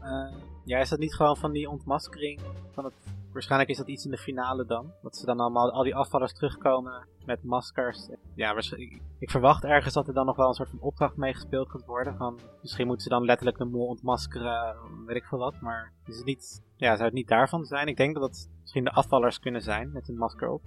[0.00, 0.32] Uh,
[0.64, 2.40] ja, is dat niet gewoon van die ontmaskering
[3.32, 4.92] Waarschijnlijk is dat iets in de finale dan.
[5.02, 8.08] Dat ze dan allemaal, al die afvallers terugkomen met maskers.
[8.34, 8.62] Ja,
[9.18, 11.84] ik verwacht ergens dat er dan nog wel een soort van opdracht mee gespeeld gaat
[11.84, 12.16] worden.
[12.16, 14.76] Van, misschien moeten ze dan letterlijk de mol ontmaskeren,
[15.06, 15.60] weet ik veel wat.
[15.60, 17.86] Maar is het niet, ja, zou het niet daarvan zijn?
[17.86, 20.62] Ik denk dat het misschien de afvallers kunnen zijn met een masker op.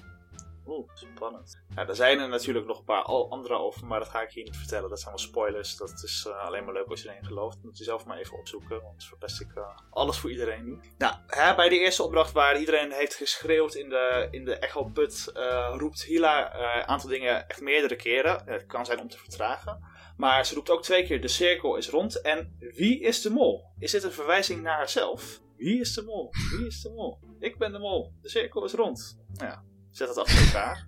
[0.65, 1.63] Oeh, spannend.
[1.75, 4.43] Ja, er zijn er natuurlijk nog een paar andere over, maar dat ga ik hier
[4.43, 4.89] niet vertellen.
[4.89, 5.77] Dat zijn wel spoilers.
[5.77, 7.63] Dat is uh, alleen maar leuk als je erin gelooft.
[7.63, 10.79] moet je zelf maar even opzoeken, want verpest ik uh, alles voor iedereen nu.
[10.97, 14.83] Nou, hè, bij de eerste opdracht waar iedereen heeft geschreeuwd in de, in de Echo
[14.83, 18.41] Put, uh, roept Hila een aantal dingen echt meerdere keren.
[18.45, 19.83] Het kan zijn om te vertragen.
[20.17, 22.21] Maar ze roept ook twee keer: de cirkel is rond.
[22.21, 23.65] En wie is de mol?
[23.79, 25.41] Is dit een verwijzing naar haarzelf?
[25.57, 26.29] Wie is de mol?
[26.57, 27.19] Wie is de mol?
[27.39, 28.13] Ik ben de mol.
[28.21, 29.19] De cirkel is rond.
[29.33, 30.87] Nou ja, Zet het achter elkaar.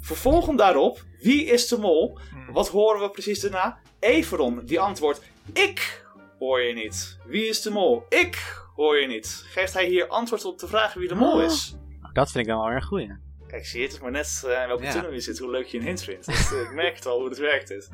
[0.00, 2.18] Vervolgens daarop, wie is de mol?
[2.30, 2.52] Hmm.
[2.52, 3.78] Wat horen we precies daarna?
[3.98, 5.22] Everon, die antwoordt,
[5.52, 6.04] ik
[6.38, 7.18] hoor je niet.
[7.26, 8.04] Wie is de mol?
[8.08, 9.44] Ik hoor je niet.
[9.46, 11.44] Geeft hij hier antwoord op de vraag wie de mol ah.
[11.44, 11.76] is?
[12.12, 14.66] Dat vind ik dan wel erg goed, Kijk, zie je, het is maar net uh,
[14.66, 14.92] welke ja.
[14.92, 16.26] tunnel je zit, hoe leuk je een hint vindt.
[16.26, 17.88] Dus, uh, ik merk het al hoe het werkt is.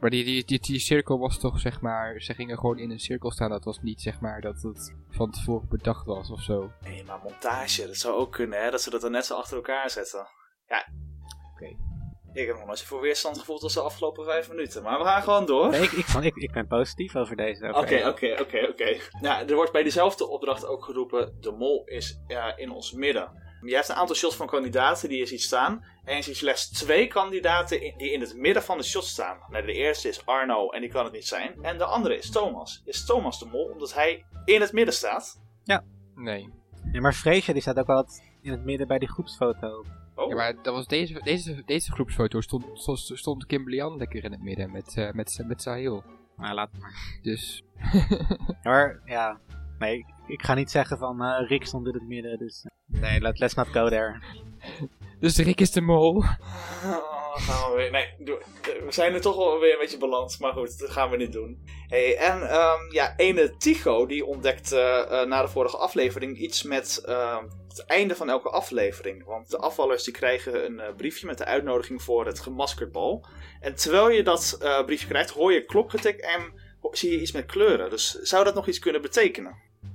[0.00, 3.00] Maar die, die, die, die, cirkel was toch, zeg maar, ze gingen gewoon in een
[3.00, 3.50] cirkel staan.
[3.50, 6.70] Dat was niet, zeg maar, dat het van tevoren bedacht was of zo.
[6.80, 8.70] Nee, maar montage, dat zou ook kunnen, hè.
[8.70, 10.26] Dat ze dat dan net zo achter elkaar zetten.
[10.68, 10.86] Ja.
[11.54, 11.76] Oké.
[12.32, 14.82] Ik heb nog nooit voor weerstand gevoeld als de afgelopen vijf minuten.
[14.82, 15.70] Maar we gaan gewoon door.
[15.70, 17.72] Nee, ik, ik, ik, ik ben positief over deze.
[17.72, 18.96] Oké, oké, oké, oké.
[19.20, 22.20] Ja, er wordt bij dezelfde opdracht ook geroepen: de mol is
[22.56, 23.45] in ons midden.
[23.66, 25.84] Je hebt een aantal shots van kandidaten die je ziet staan.
[26.04, 29.38] En je ziet slechts twee kandidaten die in het midden van de shot staan.
[29.50, 31.62] Nou, de eerste is Arno en die kan het niet zijn.
[31.62, 32.82] En de andere is Thomas.
[32.84, 35.40] Is Thomas de mol omdat hij in het midden staat?
[35.64, 35.84] Ja.
[36.14, 36.48] Nee.
[36.92, 38.06] Ja, maar Freesia die staat ook wel
[38.42, 39.84] in het midden bij die groepsfoto.
[40.14, 40.28] Oh.
[40.28, 44.32] Ja, maar dat was deze, deze, deze groepsfoto stond, stond, stond Kimberly Ann lekker in
[44.32, 46.04] het midden met, uh, met, met Sahil.
[46.36, 47.18] Maar laat maar.
[47.22, 47.62] Dus.
[48.62, 49.40] maar ja,
[49.78, 52.64] nee, ik ga niet zeggen van uh, Rick stond in het midden, dus...
[52.64, 54.22] Uh, nee, let, let's not go there.
[55.20, 56.16] dus Rick is de mol.
[56.16, 57.90] Oh, gaan we weer.
[57.90, 58.14] Nee,
[58.84, 61.32] we zijn er toch wel weer een beetje balans, maar goed, dat gaan we niet
[61.32, 61.62] doen.
[61.86, 64.78] Hey, en um, ja, ene Tycho die ontdekt uh,
[65.24, 69.24] na de vorige aflevering iets met uh, het einde van elke aflevering.
[69.24, 73.26] Want de afvallers die krijgen een uh, briefje met de uitnodiging voor het gemaskerd bal.
[73.60, 76.64] En terwijl je dat briefje krijgt, hoor je klokgetik en
[76.94, 77.90] zie je iets met kleuren.
[77.90, 79.54] Dus zou dat nog iets kunnen betekenen?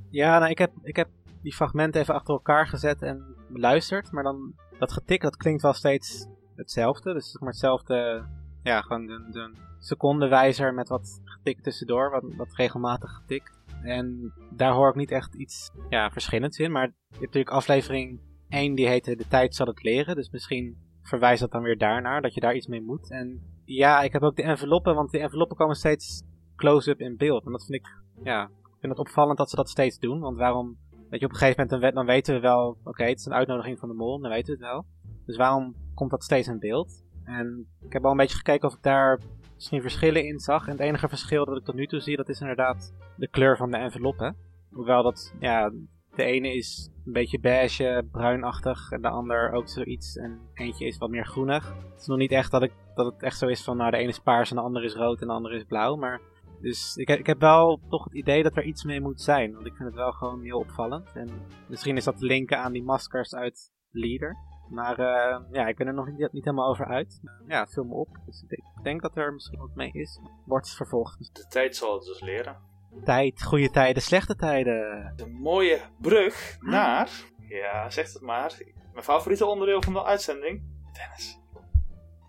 [0.10, 1.08] Ja, nou, ik, heb, ik heb
[1.42, 4.12] die fragmenten even achter elkaar gezet en beluisterd.
[4.12, 7.14] Maar dan, dat getik, dat klinkt wel steeds hetzelfde.
[7.14, 8.26] Dus zeg maar hetzelfde,
[8.64, 12.12] ja, gewoon de, de secondenwijzer met wat getik tussendoor.
[12.12, 13.52] Wat, wat regelmatig getik.
[13.84, 16.72] En daar hoor ik niet echt iets ja, verschillends in.
[16.72, 18.20] Maar je hebt natuurlijk aflevering
[18.50, 20.16] 1, die heette De tijd zal het leren.
[20.16, 23.12] Dus misschien verwijst dat dan weer daarnaar, dat je daar iets mee moet.
[23.12, 26.24] En ja, ik heb ook de enveloppen, want de enveloppen komen steeds
[26.62, 27.46] close-up in beeld.
[27.46, 27.88] En dat vind ik,
[28.24, 28.50] ja,
[28.80, 30.20] vind het opvallend dat ze dat steeds doen.
[30.20, 30.78] Want waarom,
[31.10, 33.34] weet je, op een gegeven moment dan, dan weten we wel, oké, het is een
[33.34, 34.86] uitnodiging van de mol, dan weten we het wel.
[35.26, 37.04] Dus waarom komt dat steeds in beeld?
[37.24, 39.20] En ik heb al een beetje gekeken of ik daar
[39.56, 40.66] misschien verschillen in zag.
[40.66, 43.58] En het enige verschil dat ik tot nu toe zie, dat is inderdaad de kleur
[43.58, 44.36] van de enveloppen.
[44.72, 45.72] Hoewel dat, ja,
[46.16, 50.18] de ene is een beetje beige, bruinachtig en de ander ook zoiets.
[50.18, 51.68] En eentje is wat meer groenig.
[51.92, 53.98] Het is nog niet echt dat, ik, dat het echt zo is van, nou, de
[53.98, 55.96] ene is paars en de andere is rood en de andere is blauw.
[55.96, 56.22] Maar
[56.62, 59.54] dus ik, ik heb wel toch het idee dat er iets mee moet zijn.
[59.54, 61.12] Want ik vind het wel gewoon heel opvallend.
[61.14, 61.30] En
[61.68, 64.38] misschien is dat te linken aan die maskers uit Leader.
[64.70, 67.22] Maar uh, ja, ik ben er nog niet, niet helemaal over uit.
[67.48, 68.10] ja, vul me op.
[68.26, 70.20] Dus ik denk dat er misschien wat mee is.
[70.46, 71.36] Wordt vervolgd.
[71.36, 72.58] De tijd zal het dus leren.
[73.04, 75.14] Tijd, goede tijden, slechte tijden.
[75.16, 77.10] De mooie brug naar...
[77.48, 78.58] Ja, zeg het maar.
[78.92, 80.64] Mijn favoriete onderdeel van de uitzending.
[80.94, 81.40] Dennis.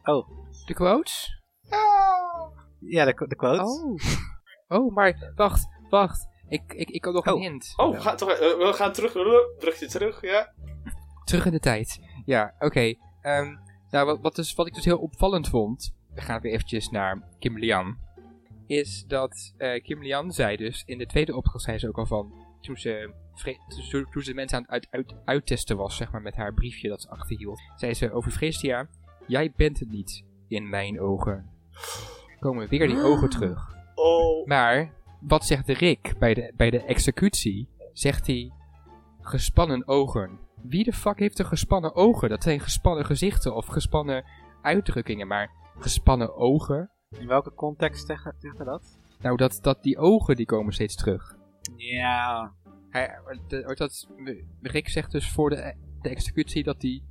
[0.03, 0.29] Oh.
[0.67, 1.41] De quotes?
[1.71, 2.62] Ja.
[2.85, 3.83] Ja, de, de quotes.
[3.83, 3.99] Oh.
[4.79, 6.29] oh, maar wacht, wacht.
[6.49, 7.35] Ik, ik, ik had nog oh.
[7.35, 7.73] een hint.
[7.77, 9.13] Oh, we gaan, toch, uh, we gaan terug.
[9.59, 10.53] Brugje terug, ja.
[11.25, 12.01] Terug in de tijd.
[12.25, 12.95] Ja, oké.
[13.21, 13.57] Ehm,
[13.91, 17.29] nou, wat, wat, dus, wat ik dus heel opvallend vond, we gaan weer eventjes naar
[17.39, 17.99] Kim Lian,
[18.67, 22.07] is dat eh, Kim Lian zei dus, in de tweede opdracht zei ze ook al
[22.07, 23.15] van, toen ze,
[23.91, 26.89] toen, toen ze mensen aan het uit, uit, uittesten was, zeg maar, met haar briefje
[26.89, 28.89] dat ze achterhield, zei ze over Frestia,
[29.27, 31.51] jij bent het niet, in mijn ogen.
[32.43, 33.77] Komen weer die ogen terug.
[33.95, 34.47] Oh.
[34.47, 37.69] Maar, wat zegt Rick bij de, bij de executie?
[37.93, 38.53] Zegt hij,
[39.21, 40.39] gespannen ogen.
[40.63, 42.29] Wie de fuck heeft er gespannen ogen?
[42.29, 44.25] Dat zijn gespannen gezichten of gespannen
[44.63, 46.91] uitdrukkingen, maar gespannen ogen?
[47.19, 48.99] In welke context zegt hij dat?
[49.19, 51.37] Nou, dat, dat die ogen die komen steeds terug.
[51.77, 52.53] Ja.
[52.91, 53.19] Hij,
[53.49, 54.09] de- dat,
[54.63, 57.03] Rick zegt dus voor de, de executie dat hij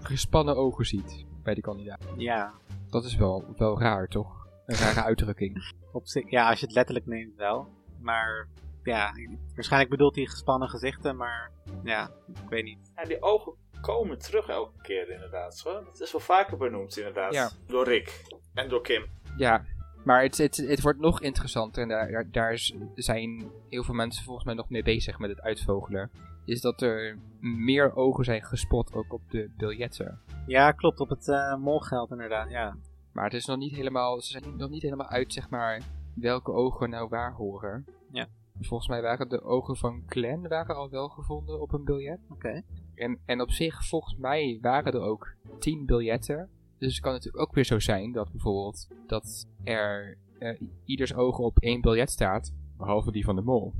[0.00, 2.04] gespannen ogen ziet bij de kandidaat.
[2.16, 2.52] Ja.
[2.90, 4.47] Dat is wel, wel raar, toch?
[4.68, 5.74] Een rare uitdrukking.
[5.92, 7.68] Op zich, ja, als je het letterlijk neemt wel.
[8.00, 8.48] Maar
[8.82, 9.12] ja,
[9.54, 11.50] waarschijnlijk bedoelt hij gespannen gezichten, maar
[11.82, 12.10] ja,
[12.42, 12.92] ik weet niet.
[12.96, 15.56] Ja, die ogen komen terug elke keer inderdaad.
[15.56, 15.84] Zo.
[15.84, 17.32] Dat is wel vaker benoemd inderdaad.
[17.34, 17.50] Ja.
[17.66, 18.22] Door Rick.
[18.54, 19.06] En door Kim.
[19.36, 19.64] Ja,
[20.04, 24.24] maar het, het, het wordt nog interessanter en daar, daar- is- zijn heel veel mensen
[24.24, 26.10] volgens mij nog mee bezig met het uitvogelen.
[26.44, 30.20] Is dat er meer ogen zijn gespot ook op de biljetten.
[30.46, 32.76] Ja, klopt, op het eh molgeld inderdaad, ja.
[33.18, 35.82] Maar het is nog niet helemaal, ze zijn nog niet helemaal uit, zeg maar,
[36.14, 37.86] welke ogen nou waar horen.
[38.12, 38.28] Ja.
[38.60, 42.18] Volgens mij waren de ogen van Glenn waren al wel gevonden op een biljet.
[42.30, 42.62] Oké.
[42.94, 46.48] En, en op zich, volgens mij waren er ook 10 biljetten.
[46.78, 51.44] Dus het kan natuurlijk ook weer zo zijn dat bijvoorbeeld dat er eh, ieders ogen
[51.44, 53.72] op één biljet staat, behalve die van de mol.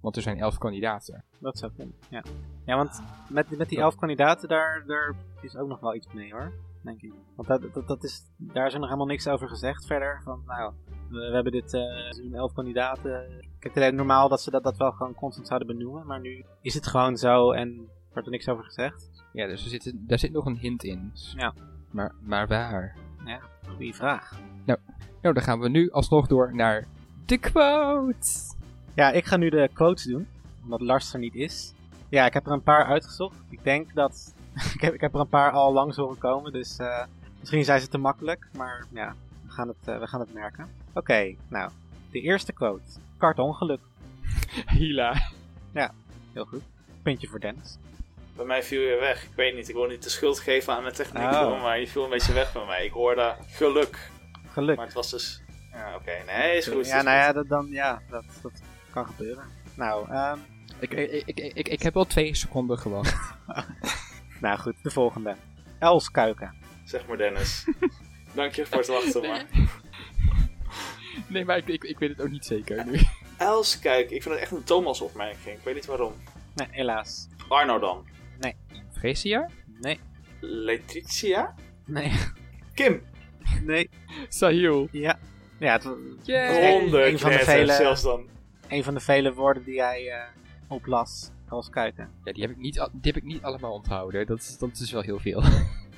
[0.00, 1.24] Want er zijn 11 kandidaten.
[1.38, 2.22] Dat zou kunnen, ja.
[2.64, 6.32] Ja, want met, met die elf kandidaten, daar, daar is ook nog wel iets mee
[6.32, 6.52] hoor,
[6.84, 7.12] denk ik.
[7.36, 10.20] Want dat, dat, dat is, daar is er nog helemaal niks over gezegd verder.
[10.24, 10.72] Van, nou,
[11.10, 13.44] we, we hebben dit seizoen elf kandidaten.
[13.58, 16.74] Kijk, het normaal dat ze dat, dat wel gewoon constant zouden benoemen, maar nu is
[16.74, 19.10] het gewoon zo en wordt er niks over gezegd.
[19.32, 21.12] Ja, dus er zit, daar zit nog een hint in.
[21.36, 21.54] Ja.
[21.90, 22.96] Maar, maar waar?
[23.68, 24.40] Goeie vraag.
[24.64, 24.78] Nou,
[25.20, 26.86] dan gaan we nu alsnog door naar
[27.26, 28.28] de quote.
[28.94, 30.26] Ja, ik ga nu de quotes doen,
[30.62, 31.74] omdat Lars er niet is.
[32.08, 33.36] Ja, ik heb er een paar uitgezocht.
[33.48, 34.34] Ik denk dat...
[34.74, 37.04] ik, heb, ik heb er een paar al langs horen komen, dus eh,
[37.40, 39.14] misschien zijn ze te makkelijk, maar ja,
[39.46, 40.68] we gaan het, eh, we gaan het merken.
[40.92, 41.70] Oké, nou,
[42.10, 42.82] de eerste quote.
[43.18, 43.80] Kartongeluk.
[44.78, 45.32] Hila.
[46.34, 46.62] Heel goed.
[47.02, 47.78] Puntje voor Dennis.
[48.36, 49.22] Bij mij viel je weg.
[49.24, 51.38] Ik weet niet, ik wil niet de schuld geven aan mijn techniek, Oh.
[51.38, 52.84] hoor, maar je viel een beetje weg bij mij.
[52.84, 54.10] Ik hoorde geluk.
[54.48, 54.76] Geluk.
[54.76, 55.42] Maar het was dus...
[55.72, 56.12] Ja, oké.
[56.26, 56.86] Nee, is goed.
[56.86, 57.26] ja, is nou goed.
[57.26, 58.52] ja, dat, dan, ja dat, dat
[58.90, 59.44] kan gebeuren.
[59.74, 60.38] Nou, ehm,
[60.78, 63.14] Ik, ik, ik, ik, ik heb wel twee seconden gewacht.
[64.40, 65.36] nou goed, de volgende.
[65.78, 66.54] Elskuiken.
[66.84, 67.64] Zeg maar Dennis.
[68.34, 69.44] Dank je voor het wachten, maar...
[71.26, 73.00] Nee, maar ik, ik, ik weet het ook niet zeker nu.
[73.38, 75.56] Els, kijk, ik vind het echt een Thomas-opmerking.
[75.56, 76.12] Ik weet niet waarom.
[76.54, 77.28] Nee, helaas.
[77.48, 78.06] Arno dan.
[78.92, 79.48] Fresia?
[79.80, 80.00] Nee,
[80.40, 81.54] Letitia?
[81.86, 82.12] nee,
[82.74, 83.02] Kim.
[83.62, 83.90] nee.
[84.28, 84.88] Sahil.
[84.90, 85.18] Ja,
[85.58, 85.88] ja het,
[86.22, 86.92] Yay!
[86.92, 88.28] Een van de vele- zelfs dan.
[88.68, 90.22] een van de vele woorden die hij eh,
[90.68, 91.30] oplas.
[91.48, 92.10] Elskuiken.
[92.24, 94.26] Ja, die heb ik niet, die heb ik niet allemaal onthouden.
[94.26, 95.42] Dat is, dat is wel heel veel.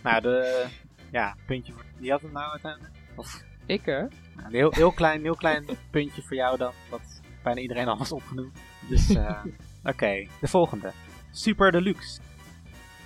[0.02, 0.66] Nou, de...
[1.10, 1.84] Ja, puntje voor...
[1.96, 2.94] Wie had het nou uiteindelijk?
[3.16, 4.00] Of, ik, hè?
[4.00, 6.72] nou, een heel, heel, klein, heel klein puntje voor jou dan.
[6.90, 8.58] Wat bijna iedereen al was opgenoemd.
[8.88, 9.44] Dus, eh,
[9.84, 10.26] oké.
[10.40, 10.92] De volgende.
[11.30, 12.20] Super Deluxe.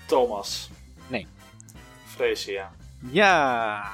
[0.07, 0.71] Thomas.
[1.09, 1.27] Nee.
[2.05, 2.73] Freesia.
[2.99, 3.91] Ja!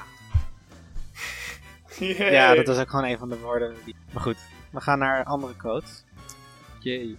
[1.99, 2.31] Yay.
[2.31, 3.75] Ja, dat was ook gewoon een van de woorden.
[3.85, 3.95] Die...
[4.13, 4.37] Maar goed,
[4.71, 6.03] we gaan naar andere quotes.
[6.79, 7.17] Jee.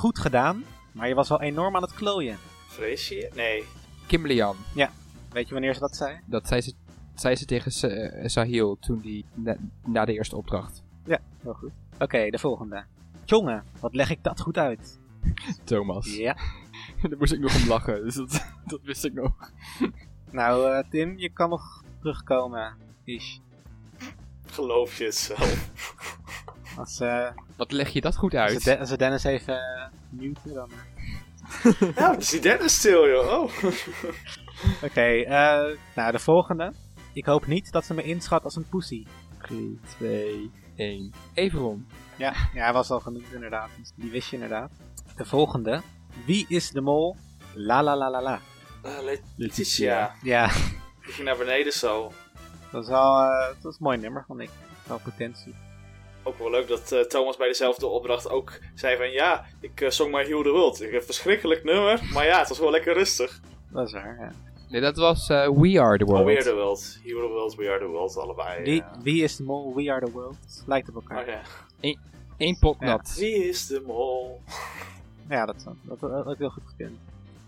[0.00, 2.36] Goed gedaan, maar je was wel enorm aan het klooien.
[2.66, 3.28] Freesia?
[3.34, 3.64] Nee.
[4.06, 4.56] Kim Lian.
[5.32, 6.20] Weet je wanneer ze dat zei?
[6.26, 6.72] Dat zei ze,
[7.14, 10.82] zei ze tegen Sa- eh, Sahil toen die, na, na de eerste opdracht.
[11.42, 11.70] Heel goed.
[11.98, 12.84] Oké, de volgende.
[13.24, 14.98] Jongen, wat leg ik dat goed uit?
[15.64, 16.16] Thomas.
[16.16, 16.36] Ja.
[17.08, 19.32] Daar moest ik nog om lachen, dus dat, dat wist ik nog.
[20.30, 22.76] Nou, eh, Tim, je kan nog terugkomen.
[23.04, 23.38] Ish.
[24.60, 25.70] Geloof je het zelf.
[26.76, 28.64] Als, eh Wat leg je dat goed uit?
[28.64, 29.84] De- als we Dennis even uh,
[30.20, 30.70] muten, dan...
[30.70, 31.72] eh.
[31.96, 33.32] ja, het is die Dennis stil, joh.
[33.42, 33.50] Oh.
[34.86, 36.72] Oké, eh, nou, de volgende.
[37.12, 39.06] Ik hoop niet dat ze me inschat als een poesie.
[39.42, 41.12] 3, 2, 1.
[41.34, 41.86] Everon.
[42.16, 43.70] Ja, ja, hij was al genoemd inderdaad.
[43.78, 44.70] Dus Die wist je inderdaad.
[45.16, 45.80] De volgende.
[46.24, 47.16] Wie is de mol?
[47.54, 48.40] La la la la la.
[48.82, 50.14] Eh, Letitia.
[50.22, 50.46] Ja,
[51.02, 52.12] Die ging naar beneden zo.
[52.72, 54.50] Dat is wel eh, dat is een mooi nummer, vond ik.
[54.86, 55.54] Wel potentie.
[56.22, 59.10] Ook wel leuk dat eh, Thomas bij dezelfde opdracht ook zei van...
[59.10, 60.82] Ja, ik eh, zong maar Heal the World.
[60.82, 62.00] Ik heb een verschrikkelijk nummer.
[62.12, 63.40] Maar ja, het was wel lekker rustig.
[63.68, 64.32] Dat is waar, ja.
[64.68, 66.20] Nee, dat was eh, We Are The World.
[66.20, 66.98] Oh, We are the world.
[67.04, 68.16] Heal the World, We are the world.
[68.16, 68.64] Allebei.
[68.64, 68.92] Wie, ja.
[69.02, 69.74] wie is de mol?
[69.74, 70.62] We are the world.
[70.66, 71.20] Lijkt op elkaar.
[71.20, 71.26] Oh,
[71.80, 71.96] ja.
[72.36, 72.86] Eén pot Ja.
[72.86, 73.14] nat.
[73.18, 74.42] Wie is de mol?
[75.28, 76.98] Ja, dat, dat, dat ik heel goed gekend.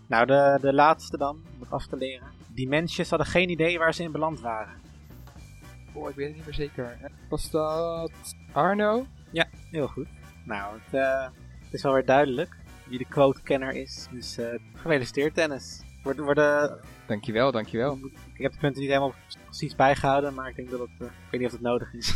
[0.07, 2.27] Nou, de, de laatste dan, om het af te leren.
[2.47, 4.73] Die mensjes hadden geen idee waar ze in beland waren.
[5.93, 6.97] Oh, ik weet het niet meer zeker.
[7.29, 8.11] Was dat
[8.51, 9.05] Arno?
[9.71, 10.07] Heel goed.
[10.45, 11.23] Nou, het, eh,
[11.65, 14.07] het is wel weer duidelijk wie de quote-kenner is.
[14.11, 15.81] Dus eh, gefeliciteerd, Dennis.
[16.03, 17.99] Worden, worden, Dankjewel, dankjewel.
[18.33, 19.13] ik heb de punten niet helemaal
[19.45, 22.13] precies bijgehouden, maar ik denk dat het, eh, ik weet niet of het nodig is.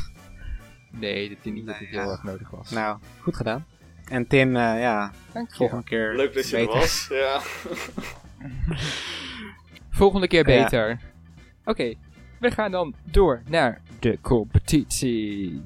[0.91, 2.11] Nee, ik denk niet dat Nee, het heel ja.
[2.11, 2.71] erg nodig was.
[2.71, 3.65] nou, goed gedaan.
[4.09, 5.55] En Tim, eh, ja, Dank je.
[5.55, 7.07] volgende keer Leuk dat je er was.
[7.09, 7.39] Ja.
[9.89, 10.63] Volgende keer Ja.
[10.63, 10.99] beter.
[11.65, 11.93] Oké,
[12.39, 15.63] we gaan dan door naar de competitie.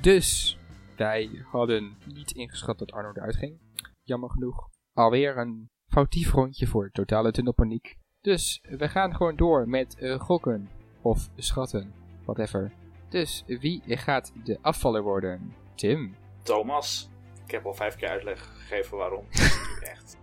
[0.00, 0.58] Dus,
[0.96, 3.58] wij hadden niet ingeschat dat Arno eruit ging.
[4.02, 4.68] Jammer genoeg.
[4.92, 7.96] Alweer een foutief rondje voor totale tunnelpaniek.
[8.20, 10.68] Dus, we gaan gewoon door met eh, gokken.
[11.02, 11.92] Of schatten.
[12.24, 12.72] Whatever.
[13.08, 15.54] Dus, wie gaat de afvaller worden?
[15.74, 16.16] Tim.
[16.42, 17.10] Thomas.
[17.44, 19.24] Ik heb al vijf keer uitleg gegeven waarom.
[19.92, 20.16] Echt.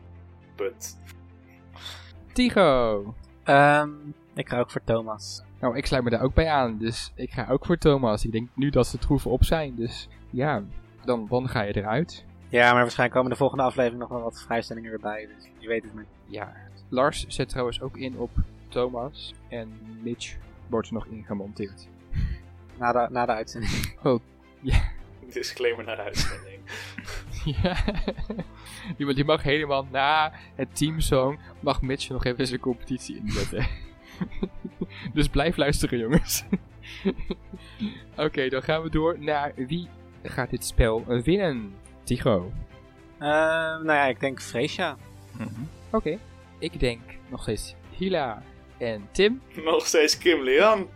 [0.56, 1.00] Punt.
[2.34, 3.14] Tigo.
[3.44, 3.90] Ehm,
[4.34, 5.44] ik ga ook voor Thomas.
[5.64, 6.78] Nou, ik sluit me daar ook bij aan.
[6.78, 8.26] Dus ik ga ook voor Thomas.
[8.26, 9.76] Ik denk nu dat ze troeven op zijn.
[9.76, 10.64] Dus ja,
[11.06, 12.26] dan, dan ga je eruit.
[12.50, 15.30] Ja, maar waarschijnlijk komen de volgende aflevering nog wel wat vrijstellingen erbij.
[15.36, 16.06] Dus je weet het maar.
[16.26, 16.54] Ja.
[16.90, 18.32] Lars zet trouwens ook in op
[18.68, 19.34] Thomas.
[19.50, 20.36] En Mitch
[20.68, 21.88] wordt er nog in gemonteerd.
[22.80, 23.98] Na de, na de uitzending.
[25.34, 26.60] Disclaimer naar de uitzending.
[27.62, 27.76] ja.
[28.98, 31.40] Die, die mag helemaal na het teamsong.
[31.60, 33.68] Mag Mitch nog even zijn competitie inzetten.
[35.14, 36.44] dus blijf luisteren, jongens.
[38.18, 39.88] Oké, dan gaan we door naar wie
[40.24, 41.76] gaat dit spel winnen.
[42.04, 42.52] Tigo.
[43.20, 44.98] Ehm, nou ja, ik denk Freesia.
[45.92, 46.20] Oké.
[46.60, 48.44] Ik denk nog steeds Hila
[48.78, 49.42] en Tim.
[49.66, 50.90] Nog steeds Kim Leon.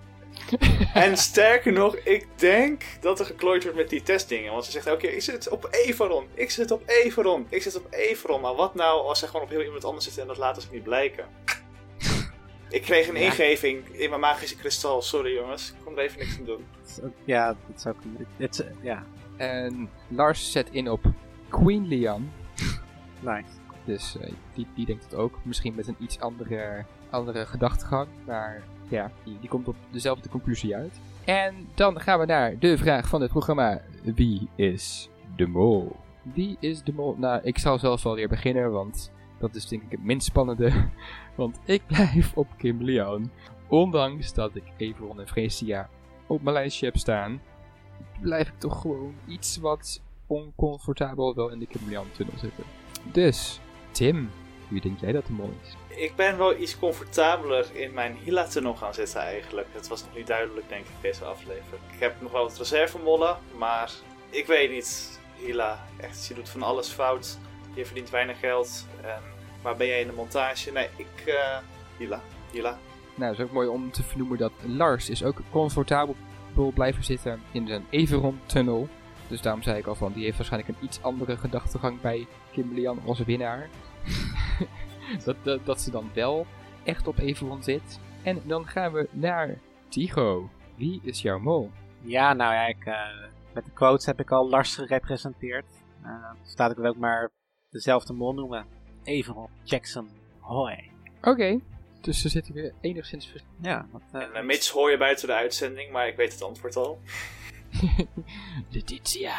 [0.94, 4.52] en sterker nog, ik denk dat er geklooid wordt met die testdingen.
[4.52, 7.76] Want ze zegt elke keer, ik zit op Everon, ik zit op Everon, ik zit
[7.76, 8.42] op Everon.
[8.42, 10.68] Maar wat nou als ze gewoon op heel iemand anders zitten en dat laten ze
[10.72, 11.26] niet blijken?
[12.70, 13.22] Ik kreeg een Ja.
[13.26, 15.02] ingeving in mijn magische kristal.
[15.02, 16.66] Sorry jongens, ik kon er even niks aan doen.
[17.26, 18.28] Ja, dat zou kunnen.
[18.38, 19.04] Het ja,
[19.38, 21.06] En Lars zet in op
[21.50, 22.32] Queen Lian.
[23.20, 23.50] nice.
[23.86, 25.40] Dus eh, die, die denkt het ook.
[25.44, 28.08] Misschien met een iets andere, andere gedachtegang.
[28.26, 31.00] Maar ja, die, die komt op dezelfde conclusie uit.
[31.26, 33.82] En dan gaan we naar de vraag van het programma.
[34.04, 35.96] Wie is de mol?
[36.22, 37.16] Wie is de mol?
[37.18, 40.90] Nou, ik zal zelf wel weer beginnen, want dat is denk ik het minst spannende.
[41.38, 43.32] Want ik blijf op Kim.
[43.68, 45.90] Ondanks dat ik Everon en Freesia
[46.28, 47.42] op mijn lijstje heb staan,
[48.22, 52.64] blijf ik toch gewoon iets wat oncomfortabel wel in de Kim Leon tunnel zitten.
[53.12, 53.60] Dus,
[53.92, 54.30] Tim,
[54.68, 55.76] wie denk jij dat de mol is?
[55.98, 59.68] Ik ben wel iets comfortabeler in mijn Hila-tunnel gaan zitten eigenlijk.
[59.72, 61.82] Het was nog niet duidelijk, denk ik, deze aflevering.
[61.94, 63.92] Ik heb nog wel wat reservemollen, maar
[64.30, 65.20] ik weet niet.
[65.36, 67.38] Hila, echt, je doet van alles fout.
[67.74, 68.88] Je verdient weinig geld.
[69.02, 69.22] En
[69.62, 70.72] waar ben jij in de montage?
[70.72, 71.26] Nee, ik...
[71.26, 71.58] eh
[71.98, 72.78] Hila, Hila.
[73.16, 76.16] Nou, het is ook mooi om te vernoemen dat Lars is ook comfortabel
[76.74, 78.88] blijven zitten in zijn Everon-tunnel.
[79.28, 82.74] Dus daarom zei ik al van, die heeft waarschijnlijk een iets andere gedachtegang bij Kim
[82.74, 83.70] Lian als winnaar.
[85.26, 86.46] dat, dat, dat ze dan wel
[86.84, 88.00] echt op Everon zit.
[88.24, 89.58] En dan gaan we naar
[89.90, 90.50] Tigo.
[90.76, 91.72] Wie is jouw mol?
[92.02, 92.96] Ja, nou ja, ik, eh,
[93.54, 95.66] met de quotes heb ik al Lars gerepresenteerd.
[96.04, 97.30] Uh, dus laat ik het ook maar
[97.70, 98.66] dezelfde mol noemen.
[99.08, 100.10] Everon Jackson.
[100.40, 100.92] Hoi.
[101.22, 101.60] Oké,
[102.02, 103.34] dus ze zitten weer enigszins...
[103.62, 106.42] Ja, wat, eh, En uh, Mitch hoor je buiten de uitzending, maar ik weet het
[106.42, 107.00] antwoord al.
[108.72, 109.36] Letitia.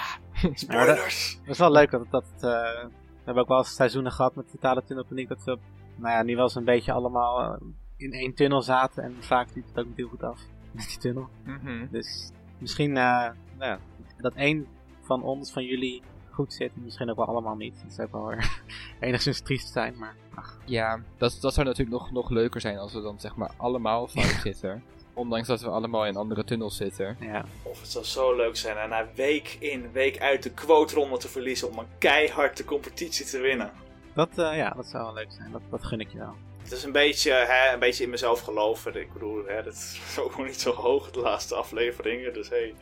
[0.54, 1.38] Spoilers!
[1.40, 4.50] Het is wel leuk dat, dat eh, we hebben ook wel eens seizoenen gehad met
[4.50, 5.58] totale tunnelpaniek dat we,
[5.96, 7.58] nou ja, nu wel eens een beetje allemaal
[7.96, 10.40] in één tunnel zaten en vaak liep het ook niet heel goed af
[10.72, 11.28] met die tunnel.
[11.44, 11.86] Mhm.
[11.90, 13.78] Dus misschien eh, nou ja,
[14.18, 14.66] dat één
[15.02, 16.02] van ons, van jullie,
[16.38, 17.74] goed zit en misschien ook wel allemaal niet.
[17.82, 18.62] Dat zou ook wel weer
[19.08, 20.58] enigszins triest zijn, maar ach.
[20.64, 24.08] Ja, dat, dat zou natuurlijk nog, nog leuker zijn als we dan zeg maar allemaal
[24.14, 24.84] fout zitten.
[25.12, 27.16] Ondanks dat we allemaal in andere tunnels zitten.
[27.20, 27.44] Ja.
[27.62, 31.28] Of het zou zo leuk zijn en na week in, week uit de quote-ronde te
[31.28, 33.72] verliezen om een keihard de competitie te winnen.
[34.14, 35.52] Dat, uh, ja, dat zou wel leuk zijn.
[35.52, 36.34] Dat, dat gun ik je wel.
[36.62, 39.00] Het is een beetje, hè, een beetje in mezelf geloven.
[39.00, 42.74] Ik bedoel, hè, dat is ook nog niet zo hoog de laatste afleveringen, dus hey.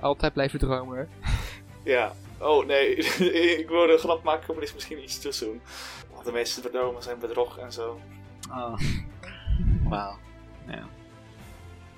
[0.00, 1.08] Altijd blijven dromen.
[1.84, 2.12] Ja.
[2.40, 2.94] Oh nee,
[3.60, 5.60] ik wilde een grap maken, maar is misschien iets te doen.
[6.12, 8.00] Want de meeste dromen zijn bedrog en zo.
[8.50, 8.78] Oh.
[9.88, 10.18] Wauw.
[10.66, 10.88] Ja.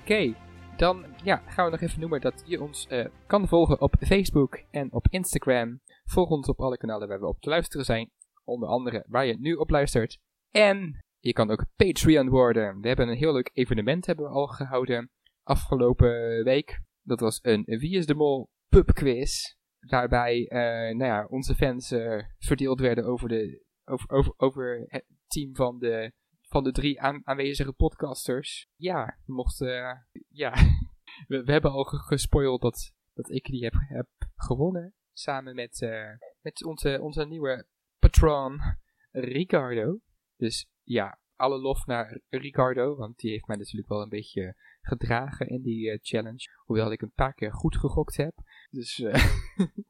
[0.01, 0.33] Oké,
[0.77, 4.61] dan ja, gaan we nog even noemen dat je ons uh, kan volgen op Facebook
[4.71, 5.79] en op Instagram.
[6.03, 8.11] Volg ons op alle kanalen waar we op te luisteren zijn.
[8.43, 10.19] Onder andere waar je nu op luistert.
[10.51, 12.79] En je kan ook Patreon worden.
[12.81, 15.09] We hebben een heel leuk evenement hebben we al gehouden
[15.43, 16.81] afgelopen week.
[17.01, 19.55] Dat was een Wie is de Mol pubquiz.
[19.89, 25.05] Waarbij uh, nou ja, onze fans uh, verdeeld werden over, de, over, over, over het
[25.27, 26.11] team van de,
[26.47, 28.67] van de drie aan, aanwezige podcasters.
[28.75, 30.53] Ja, we mochten, eh, ja,
[31.27, 34.93] we, we hebben al ge- gespoild dat, dat ik die heb, heb gewonnen.
[35.13, 36.09] Samen met, eh,
[36.41, 37.67] met onze, onze nieuwe
[37.99, 38.59] patron,
[39.11, 39.99] Ricardo.
[40.35, 45.47] Dus ja, alle lof naar Ricardo, want die heeft mij natuurlijk wel een beetje gedragen
[45.47, 46.49] in die eh, challenge.
[46.65, 48.33] Hoewel ik een paar keer goed gegokt heb.
[48.71, 49.35] Dus, eh,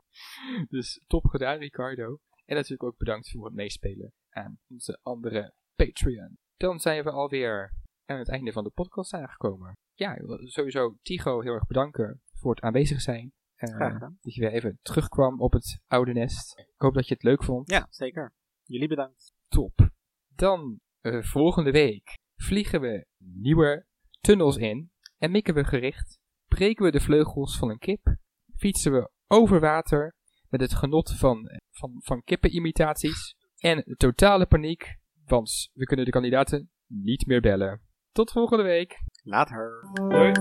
[0.75, 2.19] dus top gedaan, Ricardo.
[2.45, 6.37] En natuurlijk ook bedankt voor het meespelen aan onze andere Patreon.
[6.57, 7.73] Dan zijn we alweer
[8.05, 9.77] aan het einde van de podcast aangekomen.
[9.93, 13.33] Ja, ik wil sowieso Tigo heel erg bedanken voor het aanwezig zijn.
[13.55, 14.17] Graag gedaan.
[14.21, 16.59] dat je weer even terugkwam op het oude nest.
[16.59, 17.69] Ik hoop dat je het leuk vond.
[17.69, 18.33] Ja, zeker.
[18.63, 19.33] Jullie bedankt.
[19.47, 19.89] Top.
[20.35, 23.85] Dan eh, volgende week vliegen we nieuwe
[24.21, 26.19] tunnels in en mikken we gericht.
[26.47, 28.15] Breken we de vleugels van een kip.
[28.61, 30.15] Fietsen we over water
[30.49, 33.35] met het genot van, van, van kippenimitaties.
[33.57, 37.81] En totale paniek, want we kunnen de kandidaten niet meer bellen.
[38.11, 39.03] Tot volgende week.
[39.23, 39.89] Later.
[39.93, 40.31] Doei.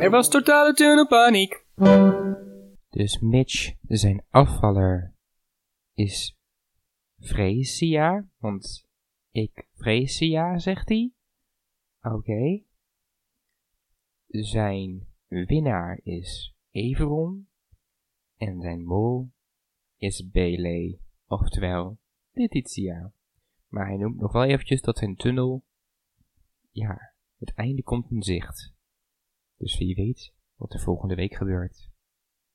[0.00, 1.66] Er was totale tunnelpaniek.
[2.90, 5.14] Dus Mitch, zijn afvaller,
[5.94, 6.36] is
[7.18, 8.28] Freesia.
[8.36, 8.88] Want
[9.30, 11.12] ik Freesia, zegt hij.
[12.02, 12.62] Oké.
[14.26, 17.48] Zijn winnaar is Everon.
[18.36, 19.30] En zijn mol
[19.96, 20.98] is Bele.
[21.26, 21.98] Oftewel
[22.30, 23.12] Letitia.
[23.68, 25.64] Maar hij noemt nog wel eventjes dat zijn tunnel...
[26.70, 28.72] Ja, het einde komt in zicht.
[29.56, 31.90] Dus wie weet wat er volgende week gebeurt.